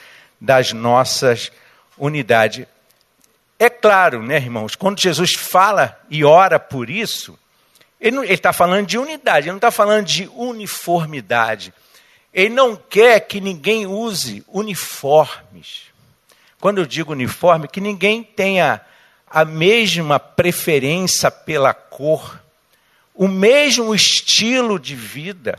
das 0.40 0.72
nossas 0.72 1.52
unidades. 1.98 2.66
É 3.62 3.70
claro, 3.70 4.24
né, 4.24 4.38
irmãos, 4.38 4.74
quando 4.74 5.00
Jesus 5.00 5.34
fala 5.34 5.96
e 6.10 6.24
ora 6.24 6.58
por 6.58 6.90
isso, 6.90 7.38
ele 8.00 8.26
está 8.26 8.52
falando 8.52 8.88
de 8.88 8.98
unidade, 8.98 9.46
ele 9.46 9.52
não 9.52 9.58
está 9.58 9.70
falando 9.70 10.04
de 10.04 10.28
uniformidade. 10.34 11.72
Ele 12.34 12.48
não 12.48 12.74
quer 12.74 13.20
que 13.20 13.40
ninguém 13.40 13.86
use 13.86 14.44
uniformes. 14.48 15.82
Quando 16.60 16.78
eu 16.78 16.86
digo 16.86 17.12
uniforme, 17.12 17.68
que 17.68 17.80
ninguém 17.80 18.24
tenha 18.24 18.80
a 19.30 19.44
mesma 19.44 20.18
preferência 20.18 21.30
pela 21.30 21.72
cor, 21.72 22.42
o 23.14 23.28
mesmo 23.28 23.94
estilo 23.94 24.76
de 24.76 24.96
vida. 24.96 25.56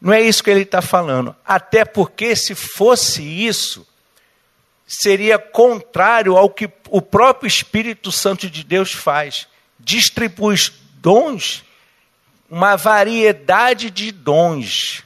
Não 0.00 0.12
é 0.12 0.20
isso 0.20 0.44
que 0.44 0.50
ele 0.50 0.62
está 0.62 0.80
falando. 0.80 1.34
Até 1.44 1.84
porque, 1.84 2.36
se 2.36 2.54
fosse 2.54 3.20
isso, 3.20 3.84
seria 4.86 5.38
contrário 5.38 6.36
ao 6.36 6.48
que 6.48 6.70
o 6.88 7.02
próprio 7.02 7.48
Espírito 7.48 8.12
Santo 8.12 8.48
de 8.48 8.62
Deus 8.62 8.92
faz. 8.92 9.48
Distribui 9.78 10.56
dons, 11.00 11.64
uma 12.48 12.76
variedade 12.76 13.90
de 13.90 14.12
dons 14.12 15.04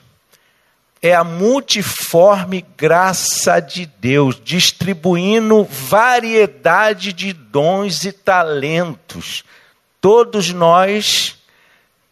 é 1.02 1.14
a 1.14 1.24
multiforme 1.24 2.64
graça 2.76 3.58
de 3.58 3.86
Deus, 3.86 4.38
distribuindo 4.42 5.64
variedade 5.64 7.12
de 7.12 7.32
dons 7.32 8.04
e 8.04 8.12
talentos. 8.12 9.42
Todos 10.00 10.52
nós 10.52 11.38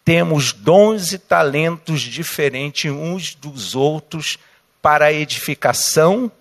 temos 0.04 0.54
dons 0.54 1.12
e 1.12 1.18
talentos 1.18 2.00
diferentes 2.00 2.90
uns 2.90 3.34
dos 3.34 3.74
outros 3.74 4.38
para 4.80 5.06
a 5.06 5.12
edificação 5.12 6.32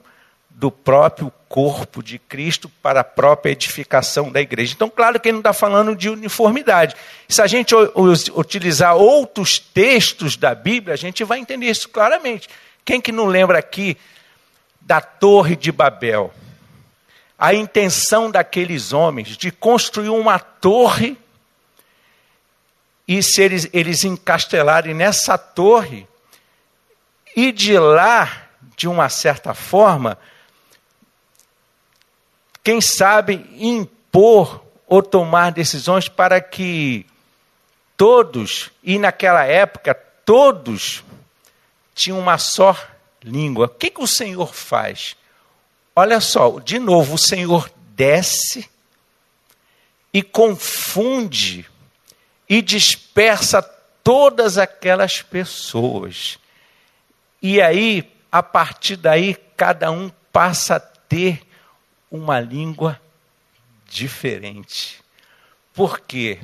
do 0.58 0.72
próprio 0.72 1.32
corpo 1.48 2.02
de 2.02 2.18
Cristo 2.18 2.68
para 2.82 3.02
a 3.02 3.04
própria 3.04 3.52
edificação 3.52 4.32
da 4.32 4.42
igreja. 4.42 4.74
Então, 4.74 4.90
claro 4.90 5.20
que 5.20 5.28
ele 5.28 5.34
não 5.34 5.42
está 5.42 5.54
falando 5.54 5.96
de 5.96 6.10
uniformidade. 6.10 6.96
Se 7.30 7.44
a 7.44 7.46
gente 7.46 7.76
utilizar 8.34 8.96
outros 8.96 9.60
textos 9.60 10.36
da 10.36 10.56
Bíblia, 10.56 10.96
a 10.96 10.98
gente 10.98 11.24
vai 11.24 11.38
entender 11.38 11.68
isso 11.68 11.88
claramente. 11.88 12.50
Quem 12.84 13.00
que 13.00 13.12
não 13.12 13.28
lembra 13.28 13.60
aqui 13.60 13.96
da 14.82 15.00
Torre 15.00 15.56
de 15.56 15.72
Babel? 15.72 16.34
A 17.38 17.54
intenção 17.54 18.32
daqueles 18.32 18.94
homens 18.94 19.38
de 19.38 19.52
construir 19.52 20.10
uma 20.10 20.40
torre 20.40 21.16
e 23.08 23.22
se 23.22 23.44
eles, 23.44 23.70
eles 23.72 24.04
encastelarem 24.04 24.96
nessa 24.96 25.38
torre 25.38 26.08
e 27.36 27.52
de 27.52 27.78
lá, 27.78 28.48
de 28.76 28.88
uma 28.88 29.08
certa 29.08 29.54
forma, 29.54 30.18
quem 32.68 32.82
sabe 32.82 33.48
impor 33.58 34.62
ou 34.86 35.02
tomar 35.02 35.54
decisões 35.54 36.10
para 36.10 36.42
que 36.42 37.06
todos, 37.96 38.72
e 38.84 39.00
naquela 39.00 39.46
época 39.46 39.94
todos, 40.26 41.02
tinham 41.96 42.20
uma 42.20 42.38
só 42.38 42.78
língua. 43.24 43.68
O 43.68 43.70
que, 43.70 43.90
que 43.90 44.02
o 44.02 44.06
Senhor 44.06 44.54
faz? 44.54 45.16
Olha 45.96 46.20
só, 46.20 46.60
de 46.60 46.78
novo, 46.78 47.14
o 47.14 47.18
Senhor 47.18 47.72
desce 47.96 48.70
e 50.14 50.22
confunde 50.22 51.66
e 52.50 52.62
dispersa 52.62 53.62
todas 54.04 54.58
aquelas 54.58 55.22
pessoas. 55.22 56.38
E 57.42 57.62
aí, 57.62 58.12
a 58.30 58.44
partir 58.44 58.98
daí, 58.98 59.38
cada 59.56 59.90
um 59.90 60.12
passa 60.34 60.76
a 60.76 60.80
ter 60.82 61.47
uma 62.12 62.40
língua 62.40 63.00
diferente. 63.88 65.04
Por 65.74 66.00
quê? 66.00 66.40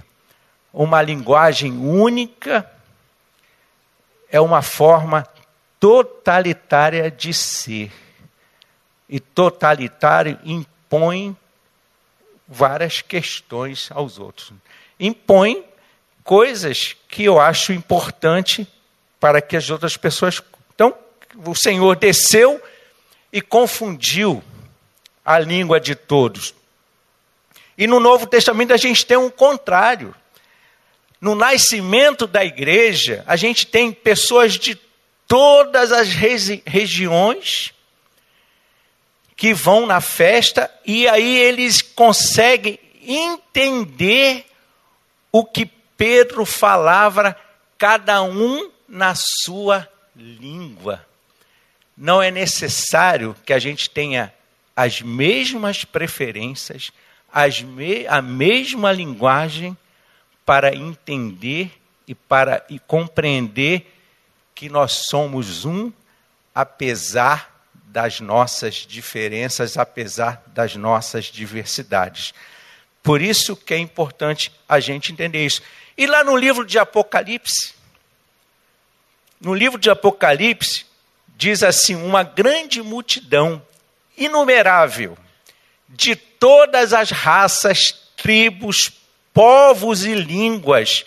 Uma 0.72 1.02
linguagem 1.02 1.78
única 1.78 2.70
é 4.30 4.40
uma 4.42 4.62
forma 4.62 5.28
totalitária 5.80 7.12
de 7.12 7.34
ser. 7.34 7.92
E 9.08 9.20
totalitário 9.20 10.40
impõe 10.44 11.36
várias 12.48 13.02
questões 13.02 13.90
aos 13.92 14.18
outros. 14.18 14.52
Impõe 15.00 15.64
coisas 16.24 16.96
que 17.08 17.24
eu 17.24 17.40
acho 17.40 17.74
importante 17.74 18.68
para 19.20 19.42
que 19.42 19.56
as 19.56 19.70
outras 19.70 19.98
pessoas. 19.98 20.42
Então, 20.74 20.96
o 21.46 21.56
Senhor 21.56 21.96
desceu 21.96 22.62
e 23.32 23.42
confundiu 23.42 24.44
a 25.24 25.40
língua 25.40 25.80
de 25.80 25.96
todos. 25.96 26.54
E 27.78 27.88
no 27.88 28.00
Novo 28.00 28.28
Testamento 28.28 28.74
a 28.74 28.78
gente 28.78 29.06
tem 29.06 29.18
um 29.18 29.30
contrário. 29.30 30.14
No 31.20 31.36
nascimento 31.36 32.28
da 32.28 32.44
igreja, 32.44 33.24
a 33.26 33.36
gente 33.36 33.66
tem 33.66 33.92
pessoas 33.92 34.54
de 34.54 34.76
todas 35.28 35.92
as 35.92 36.10
regiões 36.10 37.74
que 39.36 39.54
vão 39.54 39.86
na 39.86 40.02
festa 40.02 40.70
e 40.86 41.08
aí 41.08 41.38
eles 41.38 41.82
conseguem 41.82 42.80
entender 43.02 44.46
o 45.32 45.44
que 45.44 45.66
Pedro 45.98 46.46
falava, 46.46 47.36
cada 47.78 48.22
um 48.22 48.70
na 48.88 49.16
sua 49.16 49.90
língua. 50.16 51.06
Não 51.98 52.22
é 52.22 52.30
necessário 52.30 53.36
que 53.46 53.54
a 53.54 53.60
gente 53.60 53.90
tenha 53.90 54.34
as 54.76 55.02
mesmas 55.02 55.86
preferências, 55.86 56.92
as 57.32 57.62
me 57.62 58.08
a 58.08 58.22
mesma 58.22 58.92
linguagem 58.92 59.78
para 60.46 60.76
entender 60.76 61.72
e 62.08 62.14
para 62.14 62.66
e 62.70 62.80
compreender 62.80 63.92
que 64.54 64.70
nós 64.70 65.08
somos 65.10 65.66
um, 65.66 65.92
apesar 66.54 67.52
das 67.74 68.20
nossas 68.20 68.76
diferenças, 68.76 69.78
apesar 69.78 70.44
das 70.48 70.76
nossas 70.76 71.26
diversidades. 71.26 72.34
Por 73.02 73.22
isso 73.22 73.56
que 73.56 73.74
é 73.74 73.78
importante 73.78 74.52
a 74.68 74.80
gente 74.80 75.12
entender 75.12 75.46
isso. 75.46 75.62
E 75.98 76.08
lá 76.08 76.24
no 76.24 76.36
livro 76.36 76.66
de 76.66 76.80
Apocalipse, 76.80 77.74
no 79.40 79.54
livro 79.54 79.78
de 79.78 79.90
Apocalipse, 79.90 80.86
diz 81.36 81.62
assim: 81.62 81.96
uma 81.96 82.24
grande 82.24 82.82
multidão 82.82 83.62
inumerável 84.18 85.18
de 85.90 86.16
todas 86.16 86.94
as 86.94 87.12
raças, 87.12 88.10
tribos, 88.16 88.92
povos 89.34 90.06
e 90.06 90.14
línguas 90.16 91.06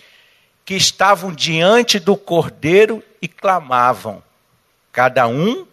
que 0.65 0.75
estavam 0.75 1.33
diante 1.33 1.99
do 1.99 2.17
cordeiro 2.17 3.03
e 3.23 3.29
clamavam, 3.29 4.23
cada 4.93 5.27
um 5.29 5.67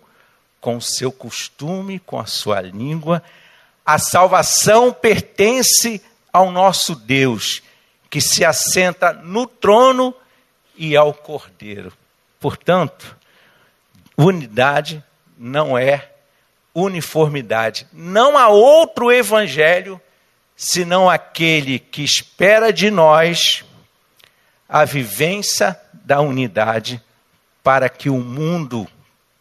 com 0.62 0.78
o 0.78 0.82
seu 0.82 1.12
costume, 1.12 2.00
com 2.00 2.20
a 2.20 2.26
sua 2.26 2.62
língua. 2.62 3.24
A 3.86 3.98
salvação 4.00 4.94
pertence 4.94 6.02
ao 6.32 6.52
nosso 6.52 6.96
Deus, 6.96 7.62
que 8.10 8.22
se 8.22 8.46
assenta 8.46 9.12
no 9.12 9.46
trono 9.46 10.16
e 10.76 10.96
ao 10.96 11.14
cordeiro. 11.14 11.92
Portanto, 12.40 13.18
unidade 14.18 15.04
não 15.38 15.78
é 15.78 16.13
uniformidade. 16.74 17.88
Não 17.92 18.38
há 18.38 18.48
outro 18.48 19.12
evangelho 19.12 20.02
senão 20.56 21.10
aquele 21.10 21.80
que 21.80 22.04
espera 22.04 22.72
de 22.72 22.90
nós 22.90 23.64
a 24.68 24.86
vivência 24.86 25.80
da 25.94 26.22
unidade 26.22 27.02
para 27.62 27.90
que 27.90 28.10
o 28.10 28.20
mundo 28.20 28.88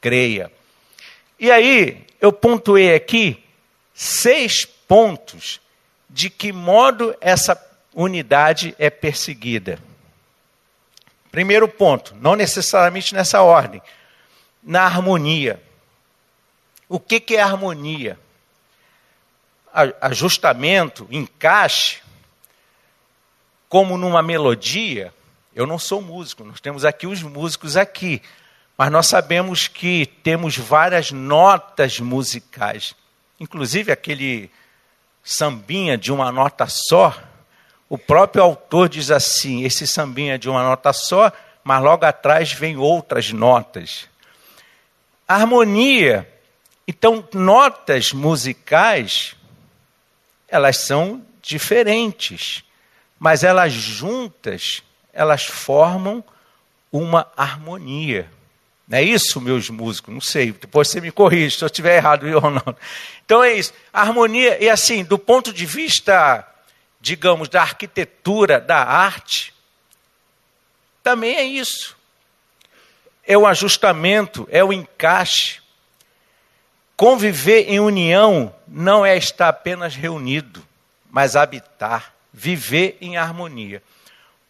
creia. 0.01 0.53
E 1.39 1.51
aí, 1.51 2.07
eu 2.21 2.33
pontuei 2.33 2.95
aqui 2.95 3.43
seis 3.95 4.65
pontos 4.65 5.61
de 6.09 6.29
que 6.29 6.53
modo 6.53 7.17
essa 7.21 7.61
unidade 7.95 8.75
é 8.79 8.91
perseguida. 8.91 9.79
Primeiro 11.31 11.67
ponto, 11.67 12.15
não 12.21 12.37
necessariamente 12.37 13.15
nessa 13.15 13.43
ordem, 13.43 13.81
na 14.63 14.83
harmonia. 14.83 15.61
O 16.93 17.01
que, 17.01 17.19
que 17.19 17.37
é 17.37 17.41
harmonia? 17.41 18.19
Ajustamento, 19.99 21.09
encaixe, 21.11 22.03
como 23.67 23.97
numa 23.97 24.23
melodia. 24.23 25.11
Eu 25.55 25.67
não 25.67 25.79
sou 25.79 26.03
músico, 26.03 26.45
nós 26.45 26.61
temos 26.61 26.85
aqui 26.85 27.07
os 27.07 27.23
músicos 27.23 27.79
aqui, 27.79 28.21
mas 28.77 28.93
nós 28.93 29.07
sabemos 29.07 29.69
que 29.69 30.05
temos 30.23 30.59
várias 30.59 31.11
notas 31.11 31.99
musicais, 31.99 32.95
inclusive 33.41 33.91
aquele 33.91 34.51
sambinha 35.25 35.97
de 35.97 36.13
uma 36.13 36.31
nota 36.31 36.67
só. 36.69 37.19
O 37.89 37.97
próprio 37.97 38.43
autor 38.43 38.91
diz 38.91 39.11
assim: 39.11 39.65
esse 39.65 39.87
sambinha 39.87 40.39
de 40.39 40.47
uma 40.47 40.63
nota 40.63 40.93
só, 40.93 41.33
mas 41.65 41.83
logo 41.83 42.05
atrás 42.05 42.53
vem 42.53 42.77
outras 42.77 43.33
notas. 43.33 44.11
harmonia 45.27 46.29
então, 46.87 47.27
notas 47.33 48.13
musicais, 48.13 49.37
elas 50.49 50.79
são 50.79 51.25
diferentes, 51.41 52.65
mas 53.19 53.45
elas 53.45 53.73
juntas, 53.73 54.83
elas 55.13 55.45
formam 55.45 56.25
uma 56.91 57.31
harmonia. 57.37 58.29
Não 58.87 58.99
é 58.99 59.03
isso, 59.03 59.41
meus 59.41 59.71
músicos? 59.71 60.13
Não 60.13 60.21
sei, 60.21 60.53
depois 60.53 60.89
você 60.89 61.01
me 61.01 61.11
corrige 61.11 61.57
se 61.57 61.65
eu 61.65 61.67
estiver 61.67 61.97
errado 61.97 62.27
ou 62.27 62.51
não. 62.51 62.77
Então 63.25 63.43
é 63.43 63.55
isso. 63.55 63.73
A 63.93 64.03
harmonia, 64.03 64.63
e 64.63 64.69
assim, 64.69 65.03
do 65.03 65.19
ponto 65.19 65.53
de 65.53 65.65
vista, 65.65 66.47
digamos, 67.01 67.49
da 67.49 67.63
arquitetura, 67.63 68.61
da 68.61 68.85
arte, 68.85 69.55
também 71.03 71.37
é 71.37 71.43
isso. 71.43 71.97
É 73.25 73.39
o 73.39 73.47
ajustamento, 73.47 74.47
é 74.51 74.63
o 74.63 74.73
encaixe. 74.73 75.62
Conviver 76.97 77.69
em 77.69 77.81
união 77.81 78.55
não 78.69 79.05
é 79.05 79.17
estar 79.17 79.49
apenas 79.49 79.95
reunido, 79.95 80.63
mas 81.11 81.37
habitar, 81.37 82.15
viver 82.33 82.97
em 83.01 83.17
harmonia. 83.17 83.83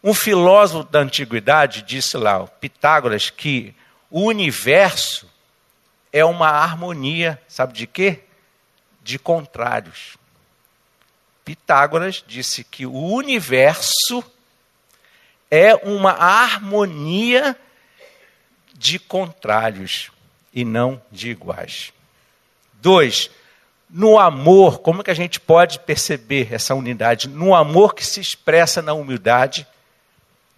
Um 0.03 0.13
filósofo 0.13 0.89
da 0.89 0.99
antiguidade 0.99 1.81
disse 1.81 2.17
lá, 2.17 2.45
Pitágoras, 2.45 3.29
que 3.29 3.73
o 4.09 4.25
universo 4.25 5.29
é 6.11 6.23
uma 6.23 6.49
harmonia, 6.49 7.41
sabe 7.47 7.73
de 7.73 7.87
quê? 7.87 8.21
De 9.01 9.17
contrários. 9.17 10.17
Pitágoras 11.43 12.23
disse 12.25 12.63
que 12.63 12.85
o 12.85 12.93
universo 12.93 14.23
é 15.49 15.75
uma 15.75 16.11
harmonia 16.11 17.57
de 18.73 18.99
contrários 18.99 20.11
e 20.53 20.63
não 20.63 21.01
de 21.11 21.29
iguais. 21.29 21.93
Dois, 22.83 23.31
no 23.89 24.19
amor, 24.19 24.79
como 24.79 25.05
que 25.05 25.09
a 25.09 25.13
gente 25.13 25.39
pode 25.39 25.79
perceber 25.79 26.53
essa 26.53 26.75
unidade? 26.75 27.29
No 27.29 27.55
amor 27.55 27.95
que 27.95 28.05
se 28.05 28.19
expressa 28.19 28.81
na 28.81 28.91
humildade, 28.91 29.65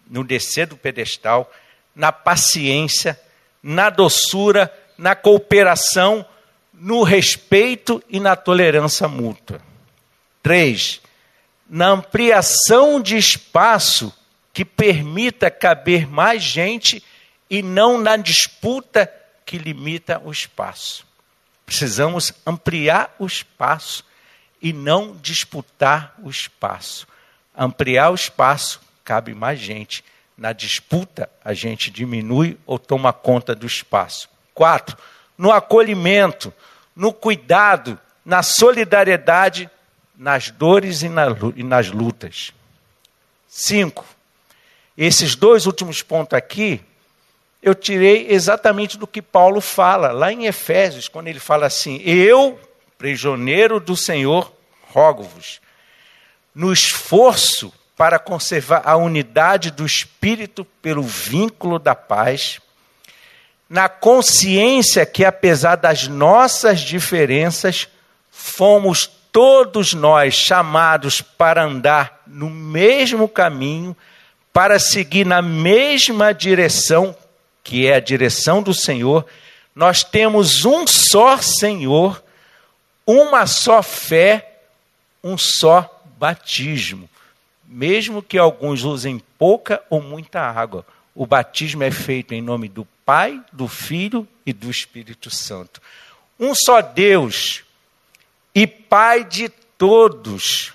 no 0.10 0.24
descer 0.24 0.66
do 0.66 0.76
pedestal, 0.76 1.54
na 1.96 2.12
paciência, 2.12 3.22
na 3.62 3.92
doçura, 3.92 4.74
na 4.98 5.14
cooperação, 5.14 6.26
no 6.74 7.04
respeito 7.04 8.02
e 8.10 8.20
na 8.20 8.36
tolerância 8.36 9.08
mútua. 9.08 9.62
Três, 10.42 11.02
na 11.70 11.90
ampliação 11.90 13.00
de 13.00 13.18
espaço 13.18 14.12
que 14.52 14.66
permita 14.66 15.52
caber 15.52 16.10
mais 16.10 16.42
gente 16.42 17.04
e 17.48 17.62
não 17.62 18.00
na 18.00 18.18
disputa 18.18 19.14
que 19.46 19.60
limita 19.60 20.20
o 20.26 20.32
espaço. 20.32 21.05
Precisamos 21.66 22.32
ampliar 22.46 23.16
o 23.18 23.26
espaço 23.26 24.04
e 24.62 24.72
não 24.72 25.16
disputar 25.22 26.14
o 26.22 26.30
espaço. 26.30 27.08
Ampliar 27.58 28.12
o 28.12 28.16
espaço, 28.16 28.82
cabe 29.04 29.34
mais 29.34 29.60
gente. 29.60 30.04
Na 30.38 30.54
disputa, 30.54 31.30
a 31.44 31.54
gente 31.54 31.90
diminui 31.90 32.58
ou 32.66 32.78
toma 32.78 33.14
conta 33.14 33.56
do 33.56 33.66
espaço. 33.66 34.30
Quatro, 34.54 34.98
no 35.38 35.52
acolhimento, 35.52 36.54
no 36.96 37.14
cuidado, 37.14 38.00
na 38.24 38.44
solidariedade, 38.44 39.70
nas 40.18 40.50
dores 40.50 41.04
e, 41.04 41.10
na, 41.10 41.26
nas 41.58 41.90
lutas. 41.90 42.54
Cinco, 43.48 44.06
esses 44.98 45.36
dois 45.36 45.66
últimos 45.66 46.02
pontos 46.02 46.38
aqui 46.38 46.82
eu 47.66 47.74
tirei 47.74 48.28
exatamente 48.30 48.96
do 48.96 49.08
que 49.08 49.24
Paulo 49.24 49.60
fala, 49.60 50.12
lá 50.12 50.32
em 50.32 50.46
Efésios, 50.46 51.08
quando 51.08 51.30
ele 51.30 51.40
fala 51.40 51.66
assim: 51.66 52.00
Eu, 52.06 52.60
prisioneiro 52.96 53.80
do 53.80 53.98
Senhor, 53.98 54.54
rogo-vos, 54.92 55.60
no 56.54 56.72
esforço 56.72 57.74
para 57.98 58.20
conservar 58.20 58.84
a 58.86 58.96
unidade 58.96 59.72
do 59.72 59.84
Espírito 59.84 60.64
pelo 60.80 61.02
vínculo 61.02 61.80
da 61.80 61.96
paz, 61.96 62.60
na 63.68 63.90
consciência 63.90 65.04
que, 65.04 65.26
apesar 65.26 65.76
das 65.76 66.08
nossas 66.08 66.82
diferenças, 66.82 67.88
fomos 68.30 69.10
todos 69.32 69.96
nós 69.96 70.36
chamados 70.36 71.20
para 71.20 71.64
andar 71.64 72.22
no 72.28 72.48
mesmo 72.48 73.28
caminho, 73.28 73.98
para 74.54 74.78
seguir 74.78 75.26
na 75.26 75.42
mesma 75.42 76.32
direção 76.32 77.18
que 77.66 77.88
é 77.88 77.96
a 77.96 78.00
direção 78.00 78.62
do 78.62 78.76
Senhor, 78.76 79.26
nós 79.74 80.04
temos 80.04 80.66
um 80.66 80.86
só 80.86 81.38
Senhor, 81.42 82.24
uma 83.06 83.48
só 83.48 83.82
fé, 83.82 84.60
um 85.24 85.36
só 85.36 86.04
batismo. 86.18 87.10
Mesmo 87.68 88.22
que 88.22 88.38
alguns 88.38 88.84
usem 88.84 89.20
pouca 89.38 89.82
ou 89.90 90.00
muita 90.00 90.40
água, 90.40 90.86
o 91.16 91.26
batismo 91.26 91.84
é 91.84 91.90
feito 91.90 92.36
em 92.36 92.42
nome 92.42 92.70
do 92.70 92.88
Pai, 93.04 93.42
do 93.52 93.68
Filho 93.68 94.28
e 94.46 94.54
do 94.54 94.70
Espírito 94.70 95.32
Santo. 95.32 95.82
Um 96.40 96.54
só 96.54 96.82
Deus 96.82 97.64
e 98.54 98.68
Pai 98.68 99.24
de 99.24 99.50
todos, 99.50 100.72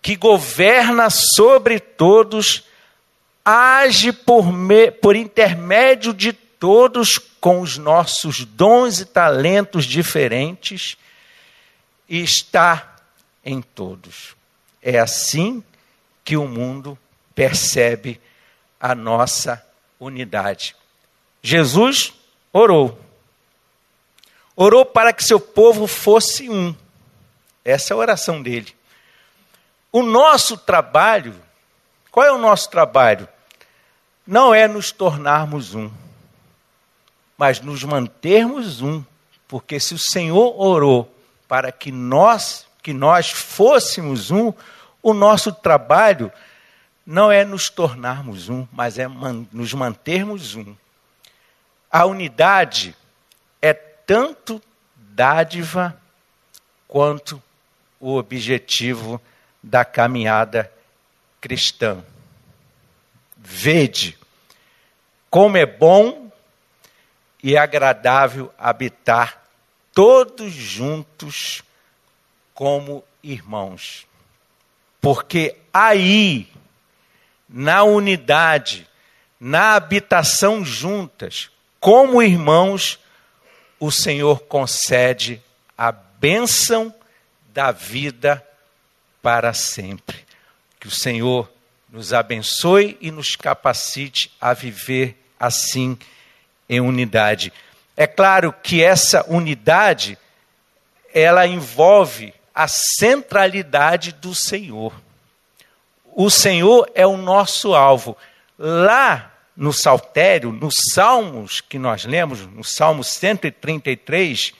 que 0.00 0.16
governa 0.16 1.10
sobre 1.10 1.78
todos 1.78 2.64
age 3.44 4.12
por, 4.12 4.52
me, 4.52 4.90
por 4.90 5.16
intermédio 5.16 6.14
de 6.14 6.32
todos 6.32 7.18
com 7.18 7.60
os 7.60 7.76
nossos 7.76 8.44
dons 8.44 9.00
e 9.00 9.04
talentos 9.04 9.84
diferentes 9.84 10.96
e 12.08 12.22
está 12.22 12.96
em 13.44 13.60
todos. 13.60 14.36
É 14.80 14.98
assim 14.98 15.62
que 16.24 16.36
o 16.36 16.46
mundo 16.46 16.96
percebe 17.34 18.20
a 18.78 18.94
nossa 18.94 19.64
unidade. 19.98 20.76
Jesus 21.42 22.12
orou. 22.52 23.00
Orou 24.54 24.84
para 24.84 25.12
que 25.12 25.24
seu 25.24 25.40
povo 25.40 25.86
fosse 25.86 26.48
um. 26.48 26.74
Essa 27.64 27.92
é 27.92 27.94
a 27.94 27.98
oração 27.98 28.40
dele. 28.42 28.72
O 29.90 30.02
nosso 30.02 30.56
trabalho 30.56 31.34
qual 32.12 32.26
é 32.26 32.30
o 32.30 32.36
nosso 32.36 32.68
trabalho? 32.68 33.26
Não 34.26 34.54
é 34.54 34.68
nos 34.68 34.92
tornarmos 34.92 35.74
um, 35.74 35.90
mas 37.36 37.60
nos 37.60 37.82
mantermos 37.82 38.80
um, 38.80 39.04
porque 39.48 39.80
se 39.80 39.94
o 39.94 39.98
Senhor 39.98 40.54
orou 40.60 41.12
para 41.48 41.72
que 41.72 41.90
nós, 41.90 42.66
que 42.82 42.92
nós 42.92 43.30
fôssemos 43.30 44.30
um, 44.30 44.52
o 45.02 45.12
nosso 45.12 45.52
trabalho 45.52 46.30
não 47.04 47.32
é 47.32 47.44
nos 47.44 47.68
tornarmos 47.68 48.48
um, 48.48 48.66
mas 48.70 48.96
é 48.98 49.08
man, 49.08 49.46
nos 49.52 49.74
mantermos 49.74 50.54
um. 50.54 50.74
A 51.90 52.06
unidade 52.06 52.96
é 53.60 53.74
tanto 53.74 54.62
dádiva 54.94 56.00
quanto 56.86 57.42
o 57.98 58.16
objetivo 58.16 59.20
da 59.62 59.84
caminhada 59.84 60.72
cristã. 61.40 62.04
Vede 63.44 64.16
como 65.28 65.56
é 65.56 65.66
bom 65.66 66.30
e 67.42 67.56
agradável 67.56 68.52
habitar 68.56 69.42
todos 69.92 70.52
juntos 70.52 71.62
como 72.54 73.02
irmãos. 73.22 74.06
Porque 75.00 75.56
aí, 75.72 76.48
na 77.48 77.82
unidade, 77.82 78.86
na 79.40 79.74
habitação 79.74 80.64
juntas, 80.64 81.50
como 81.80 82.22
irmãos, 82.22 83.00
o 83.80 83.90
Senhor 83.90 84.42
concede 84.42 85.42
a 85.76 85.90
bênção 85.90 86.94
da 87.52 87.72
vida 87.72 88.46
para 89.20 89.52
sempre. 89.52 90.24
Que 90.78 90.86
o 90.86 90.90
Senhor 90.92 91.50
nos 91.92 92.14
abençoe 92.14 92.96
e 93.02 93.10
nos 93.10 93.36
capacite 93.36 94.34
a 94.40 94.54
viver 94.54 95.14
assim 95.38 95.98
em 96.66 96.80
unidade. 96.80 97.52
É 97.94 98.06
claro 98.06 98.50
que 98.50 98.82
essa 98.82 99.22
unidade 99.28 100.18
ela 101.12 101.46
envolve 101.46 102.32
a 102.54 102.66
centralidade 102.66 104.12
do 104.12 104.34
Senhor. 104.34 104.94
O 106.16 106.30
Senhor 106.30 106.90
é 106.94 107.06
o 107.06 107.18
nosso 107.18 107.74
alvo. 107.74 108.16
Lá 108.58 109.30
no 109.54 109.70
Saltério, 109.70 110.50
nos 110.50 110.74
Salmos 110.94 111.60
que 111.60 111.78
nós 111.78 112.06
lemos, 112.06 112.46
no 112.46 112.64
Salmo 112.64 113.04
133, 113.04 114.54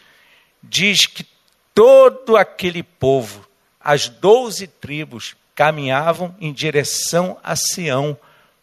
diz 0.63 1.07
que 1.07 1.27
todo 1.75 2.37
aquele 2.37 2.83
povo 2.83 3.49
as 3.81 4.09
doze 4.09 4.67
tribos 4.67 5.35
caminhavam 5.55 6.35
em 6.41 6.53
direção 6.53 7.37
a 7.43 7.55
Sião, 7.57 8.17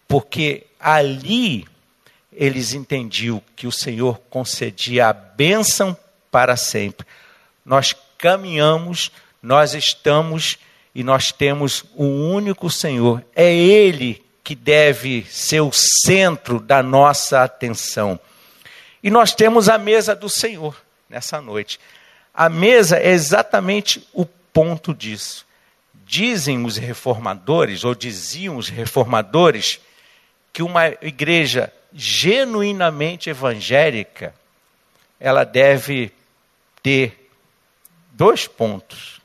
porque 0.08 0.65
ali 0.80 1.65
eles 2.32 2.73
entendiam 2.73 3.41
que 3.56 3.67
o 3.67 3.71
Senhor 3.71 4.19
concedia 4.30 5.08
a 5.08 5.13
bênção 5.13 5.95
para 6.32 6.56
sempre. 6.56 7.06
Nós 7.65 7.95
caminhamos, 8.17 9.12
nós 9.41 9.73
estamos 9.73 10.58
e 10.93 11.04
nós 11.04 11.32
temos 11.32 11.84
um 11.95 12.34
único 12.34 12.69
Senhor. 12.69 13.23
É 13.36 13.54
Ele 13.54 14.23
que 14.43 14.56
deve 14.56 15.25
ser 15.30 15.62
o 15.62 15.71
centro 15.71 16.60
da 16.60 16.82
nossa 16.82 17.43
atenção. 17.43 18.19
E 19.04 19.10
nós 19.10 19.34
temos 19.34 19.69
a 19.69 19.78
mesa 19.78 20.15
do 20.15 20.28
Senhor 20.28 20.75
nessa 21.10 21.39
noite. 21.39 21.80
A 22.34 22.49
mesa 22.49 22.97
é 22.97 23.12
exatamente 23.12 24.08
o 24.13 24.25
ponto 24.25 24.93
disso. 24.93 25.45
Dizem 26.12 26.65
os 26.65 26.76
reformadores, 26.76 27.84
ou 27.84 27.93
diziam 27.93 28.58
os 28.58 28.67
reformadores, 28.67 29.80
que 30.52 30.63
uma 30.63 30.88
igreja 30.88 31.72
genuinamente 31.93 33.30
evangélica, 33.30 34.34
ela 35.19 35.43
deve 35.43 36.12
ter 36.82 37.30
dois 38.13 38.48
pontos: 38.48 39.22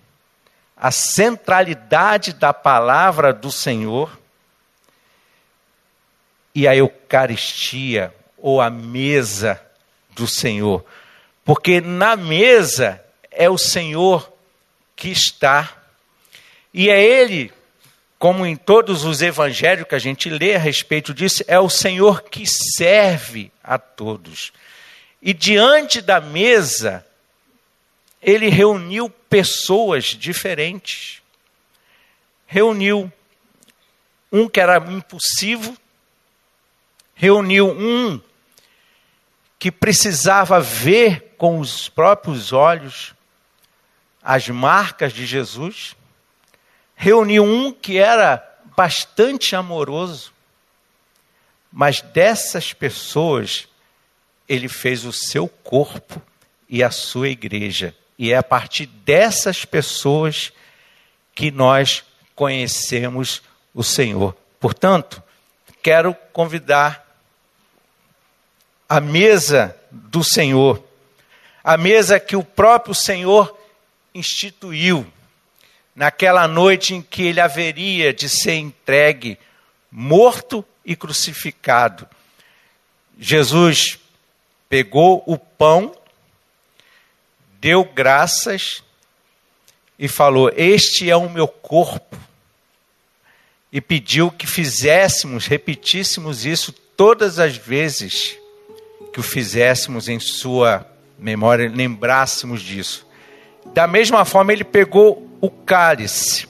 a 0.77 0.91
centralidade 0.91 2.35
da 2.35 2.53
palavra 2.53 3.33
do 3.33 3.51
Senhor 3.51 4.21
e 6.55 6.69
a 6.69 6.77
Eucaristia, 6.77 8.15
ou 8.37 8.61
a 8.61 8.69
mesa 8.69 9.59
do 10.11 10.29
Senhor. 10.29 10.85
Porque 11.47 11.81
na 11.81 12.15
mesa 12.15 13.03
é 13.31 13.49
o 13.49 13.57
Senhor 13.57 14.31
que 14.95 15.09
está. 15.09 15.84
E 16.75 16.91
é 16.91 17.03
Ele, 17.03 17.53
como 18.19 18.45
em 18.45 18.57
todos 18.57 19.05
os 19.05 19.23
evangelhos 19.23 19.87
que 19.87 19.95
a 19.95 19.99
gente 19.99 20.29
lê 20.29 20.57
a 20.57 20.59
respeito 20.59 21.15
disso, 21.15 21.45
é 21.47 21.59
o 21.59 21.71
Senhor 21.71 22.23
que 22.23 22.45
serve 22.47 23.53
a 23.63 23.79
todos. 23.79 24.53
E 25.23 25.33
diante 25.33 26.03
da 26.03 26.21
mesa 26.21 27.07
ele 28.25 28.49
reuniu 28.49 29.11
pessoas 29.11 30.07
diferentes. 30.07 31.23
Reuniu 32.47 33.13
um 34.33 34.49
que 34.49 34.59
era 34.59 34.79
impulsivo, 34.79 35.77
reuniu 37.15 37.71
um 37.71 38.21
que 39.59 39.71
precisava 39.71 40.59
ver 40.61 41.35
com 41.37 41.61
os 41.61 41.89
próprios 41.89 42.53
olhos 42.53 43.15
as 44.23 44.49
marcas 44.49 45.13
de 45.13 45.27
Jesus, 45.27 45.95
reuniu 46.95 47.45
um 47.45 47.73
que 47.73 47.99
era 47.99 48.43
bastante 48.77 49.55
amoroso, 49.55 50.33
mas 51.73 52.01
dessas 52.01 52.73
pessoas 52.73 53.69
ele 54.49 54.69
fez 54.69 55.05
o 55.05 55.13
seu 55.13 55.49
corpo 55.49 56.21
e 56.69 56.83
a 56.83 56.91
sua 56.91 57.29
igreja. 57.29 57.95
E 58.19 58.33
é 58.33 58.37
a 58.37 58.43
partir 58.43 58.87
dessas 58.87 59.65
pessoas 59.65 60.53
que 61.35 61.51
nós 61.51 62.05
conhecemos 62.35 63.43
o 63.75 63.83
Senhor. 63.83 64.37
Portanto, 64.61 65.23
quero 65.83 66.15
convidar 66.33 67.05
a 68.89 69.01
mesa 69.01 69.77
do 69.91 70.23
Senhor, 70.23 70.83
a 71.63 71.77
mesa 71.77 72.21
que 72.21 72.37
o 72.37 72.45
próprio 72.45 72.95
Senhor 72.95 73.59
instituiu, 74.15 75.07
naquela 75.95 76.49
noite 76.49 76.95
em 76.95 77.03
que 77.03 77.23
ele 77.23 77.41
haveria 77.41 78.13
de 78.13 78.29
ser 78.29 78.55
entregue, 78.55 79.39
morto 79.91 80.65
e 80.85 80.97
crucificado. 80.97 82.09
Jesus 83.19 83.99
pegou 84.69 85.23
o 85.27 85.39
pão, 85.39 85.95
deu 87.61 87.85
graças 87.85 88.83
e 89.99 90.09
falou: 90.09 90.51
Este 90.57 91.09
é 91.09 91.17
o 91.17 91.31
meu 91.31 91.47
corpo. 91.47 92.17
E 93.73 93.81
pediu 93.81 94.31
que 94.31 94.47
fizéssemos, 94.47 95.47
repetíssemos 95.47 96.45
isso 96.45 96.73
todas 96.73 97.39
as 97.39 97.57
vezes 97.57 98.39
que 99.13 99.19
o 99.19 99.23
fizéssemos 99.23 100.09
em 100.09 100.21
sua 100.21 100.89
memória, 101.19 101.69
lembrássemos 101.69 102.63
disso. 102.63 103.07
Da 103.73 103.87
mesma 103.87 104.25
forma, 104.25 104.53
ele 104.53 104.65
pegou 104.65 105.27
o 105.41 105.51
cálice 105.51 106.49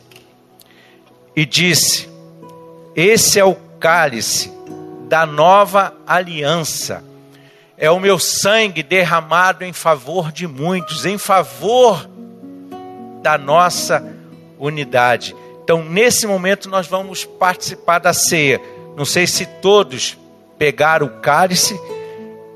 e 1.36 1.46
disse: 1.46 2.08
Esse 2.94 3.38
é 3.38 3.44
o 3.44 3.54
cálice 3.78 4.52
da 5.08 5.24
nova 5.24 5.94
aliança 6.06 7.04
é 7.76 7.90
o 7.90 7.98
meu 7.98 8.18
sangue 8.18 8.82
derramado 8.82 9.64
em 9.64 9.72
favor 9.72 10.30
de 10.30 10.46
muitos, 10.46 11.04
em 11.04 11.18
favor 11.18 12.08
da 13.20 13.36
nossa 13.36 14.04
unidade. 14.58 15.34
Então, 15.62 15.84
nesse 15.84 16.26
momento, 16.26 16.68
nós 16.68 16.86
vamos 16.86 17.24
participar 17.24 17.98
da 17.98 18.12
ceia. 18.12 18.60
Não 18.96 19.04
sei 19.04 19.26
se 19.26 19.46
todos 19.60 20.16
pegaram 20.56 21.06
o 21.06 21.20
cálice. 21.20 21.78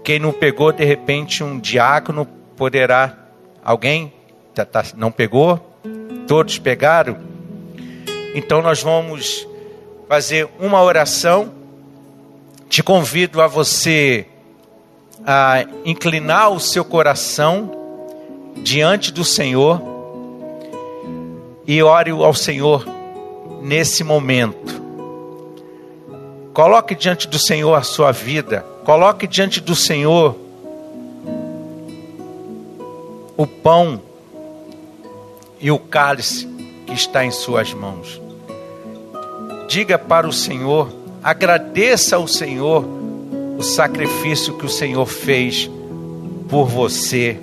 Quem 0.04 0.18
não 0.18 0.32
pegou, 0.32 0.72
de 0.72 0.84
repente, 0.84 1.42
um 1.42 1.58
diácono 1.58 2.26
poderá. 2.56 3.16
Alguém 3.64 4.12
tá, 4.64 4.82
tá, 4.82 4.84
não 4.96 5.10
pegou? 5.10 5.60
Todos 6.26 6.58
pegaram? 6.58 7.18
Então, 8.34 8.62
nós 8.62 8.82
vamos 8.82 9.46
fazer 10.08 10.48
uma 10.58 10.82
oração. 10.82 11.52
Te 12.68 12.82
convido 12.82 13.40
a 13.40 13.46
você 13.46 14.26
a 15.26 15.64
inclinar 15.84 16.50
o 16.50 16.60
seu 16.60 16.84
coração 16.84 17.70
diante 18.56 19.12
do 19.12 19.24
Senhor 19.24 19.80
e 21.66 21.82
ore 21.82 22.10
ao 22.10 22.34
Senhor 22.34 22.86
nesse 23.62 24.04
momento. 24.04 24.78
Coloque 26.52 26.94
diante 26.94 27.28
do 27.28 27.38
Senhor 27.38 27.74
a 27.74 27.82
sua 27.82 28.10
vida, 28.12 28.64
coloque 28.84 29.26
diante 29.26 29.60
do 29.60 29.74
Senhor 29.74 30.36
o 33.36 33.46
pão 33.46 34.07
e 35.60 35.70
o 35.70 35.78
cálice 35.78 36.46
que 36.86 36.94
está 36.94 37.24
em 37.24 37.30
suas 37.30 37.72
mãos. 37.72 38.20
Diga 39.68 39.98
para 39.98 40.26
o 40.26 40.32
Senhor, 40.32 40.88
agradeça 41.22 42.16
ao 42.16 42.26
Senhor 42.26 42.84
o 43.58 43.62
sacrifício 43.62 44.56
que 44.56 44.64
o 44.64 44.68
Senhor 44.68 45.04
fez 45.04 45.68
por 46.48 46.66
você. 46.66 47.38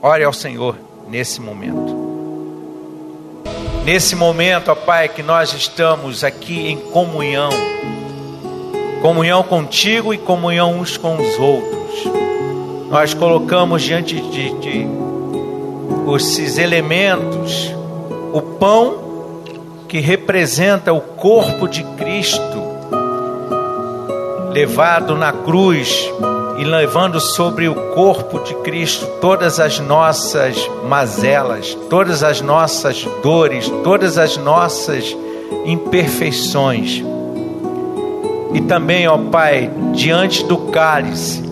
Ore 0.00 0.24
ao 0.24 0.32
Senhor 0.32 0.76
nesse 1.08 1.40
momento. 1.40 2.04
Nesse 3.84 4.16
momento, 4.16 4.70
ó 4.70 4.74
Pai, 4.74 5.10
que 5.10 5.22
nós 5.22 5.52
estamos 5.52 6.24
aqui 6.24 6.68
em 6.68 6.78
comunhão, 6.78 7.50
comunhão 9.02 9.42
contigo 9.42 10.14
e 10.14 10.18
comunhão 10.18 10.78
uns 10.78 10.96
com 10.96 11.16
os 11.20 11.38
outros. 11.38 11.83
Nós 12.90 13.14
colocamos 13.14 13.82
diante 13.82 14.20
de, 14.20 14.50
de 14.58 14.86
esses 16.14 16.58
elementos 16.58 17.74
o 18.32 18.40
pão 18.40 19.04
que 19.88 20.00
representa 20.00 20.92
o 20.92 21.00
corpo 21.00 21.68
de 21.68 21.84
Cristo, 21.96 22.62
levado 24.52 25.14
na 25.16 25.32
cruz 25.32 26.10
e 26.58 26.64
levando 26.64 27.20
sobre 27.20 27.68
o 27.68 27.74
corpo 27.94 28.40
de 28.40 28.54
Cristo 28.56 29.06
todas 29.20 29.60
as 29.60 29.78
nossas 29.78 30.68
mazelas, 30.88 31.76
todas 31.88 32.22
as 32.22 32.40
nossas 32.40 33.06
dores, 33.22 33.68
todas 33.82 34.18
as 34.18 34.36
nossas 34.36 35.16
imperfeições. 35.64 37.02
E 38.52 38.60
também, 38.62 39.06
ó 39.08 39.18
Pai, 39.18 39.70
diante 39.92 40.44
do 40.44 40.58
cálice, 40.72 41.43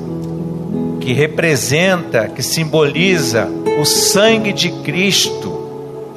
que 1.03 1.12
representa, 1.12 2.29
que 2.29 2.43
simboliza 2.43 3.49
o 3.81 3.85
sangue 3.85 4.53
de 4.53 4.71
Cristo, 4.83 5.61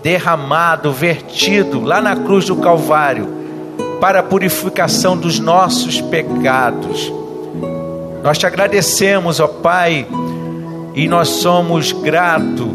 derramado, 0.04 0.92
vertido 0.92 1.82
lá 1.82 2.00
na 2.00 2.16
cruz 2.16 2.46
do 2.46 2.58
Calvário, 2.58 3.28
para 4.00 4.20
a 4.20 4.24
purificação 4.24 5.18
dos 5.18 5.40
nossos 5.40 6.00
pecados. 6.02 7.12
Nós 8.24 8.38
te 8.38 8.46
agradecemos, 8.46 9.40
ó 9.40 9.48
Pai, 9.48 10.06
e 10.94 11.08
nós 11.08 11.30
somos 11.30 11.92
gratos 11.92 12.70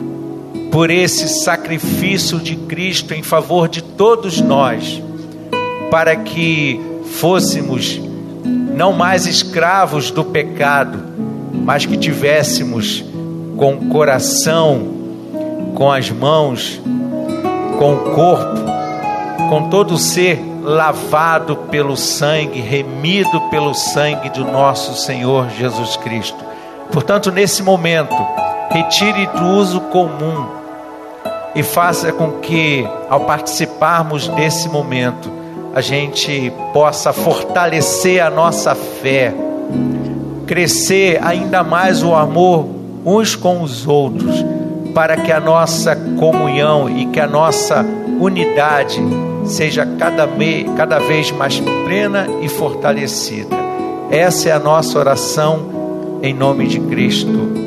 por 0.72 0.90
esse 0.90 1.28
sacrifício 1.28 2.40
de 2.40 2.56
Cristo 2.56 3.14
em 3.14 3.22
favor 3.22 3.68
de 3.68 3.82
todos 3.82 4.40
nós, 4.40 5.00
para 5.92 6.16
que 6.16 6.80
fôssemos 7.20 8.00
não 8.74 8.92
mais 8.92 9.26
escravos 9.26 10.10
do 10.10 10.24
pecado, 10.24 11.29
mas 11.52 11.86
que 11.86 11.96
tivéssemos 11.96 13.04
com 13.56 13.74
o 13.74 13.88
coração, 13.88 14.80
com 15.74 15.90
as 15.90 16.10
mãos 16.10 16.80
com 17.80 17.94
o 17.94 18.14
corpo, 18.14 18.60
com 19.48 19.70
todo 19.70 19.94
o 19.94 19.98
ser 19.98 20.38
lavado 20.62 21.56
pelo 21.56 21.96
sangue, 21.96 22.60
remido 22.60 23.40
pelo 23.48 23.72
sangue 23.72 24.28
do 24.28 24.44
nosso 24.44 24.94
Senhor 24.94 25.48
Jesus 25.58 25.96
Cristo. 25.96 26.36
Portanto, 26.92 27.32
nesse 27.32 27.62
momento, 27.62 28.14
retire 28.68 29.26
do 29.28 29.46
uso 29.46 29.80
comum 29.80 30.46
e 31.54 31.62
faça 31.62 32.12
com 32.12 32.32
que, 32.32 32.86
ao 33.08 33.20
participarmos 33.20 34.28
desse 34.28 34.68
momento, 34.68 35.32
a 35.74 35.80
gente 35.80 36.52
possa 36.74 37.14
fortalecer 37.14 38.22
a 38.22 38.28
nossa 38.28 38.74
fé, 38.74 39.32
crescer 40.50 41.20
ainda 41.22 41.62
mais 41.62 42.02
o 42.02 42.12
amor 42.12 42.66
uns 43.06 43.36
com 43.36 43.62
os 43.62 43.86
outros 43.86 44.44
para 44.92 45.16
que 45.16 45.30
a 45.30 45.38
nossa 45.38 45.94
comunhão 45.94 46.90
e 46.90 47.06
que 47.06 47.20
a 47.20 47.26
nossa 47.28 47.86
unidade 48.20 49.00
seja 49.44 49.86
cada, 49.96 50.28
cada 50.76 50.98
vez 50.98 51.30
mais 51.30 51.60
plena 51.60 52.26
e 52.42 52.48
fortalecida. 52.48 53.54
Essa 54.10 54.48
é 54.48 54.52
a 54.52 54.58
nossa 54.58 54.98
oração 54.98 56.18
em 56.20 56.34
nome 56.34 56.66
de 56.66 56.80
Cristo. 56.80 57.59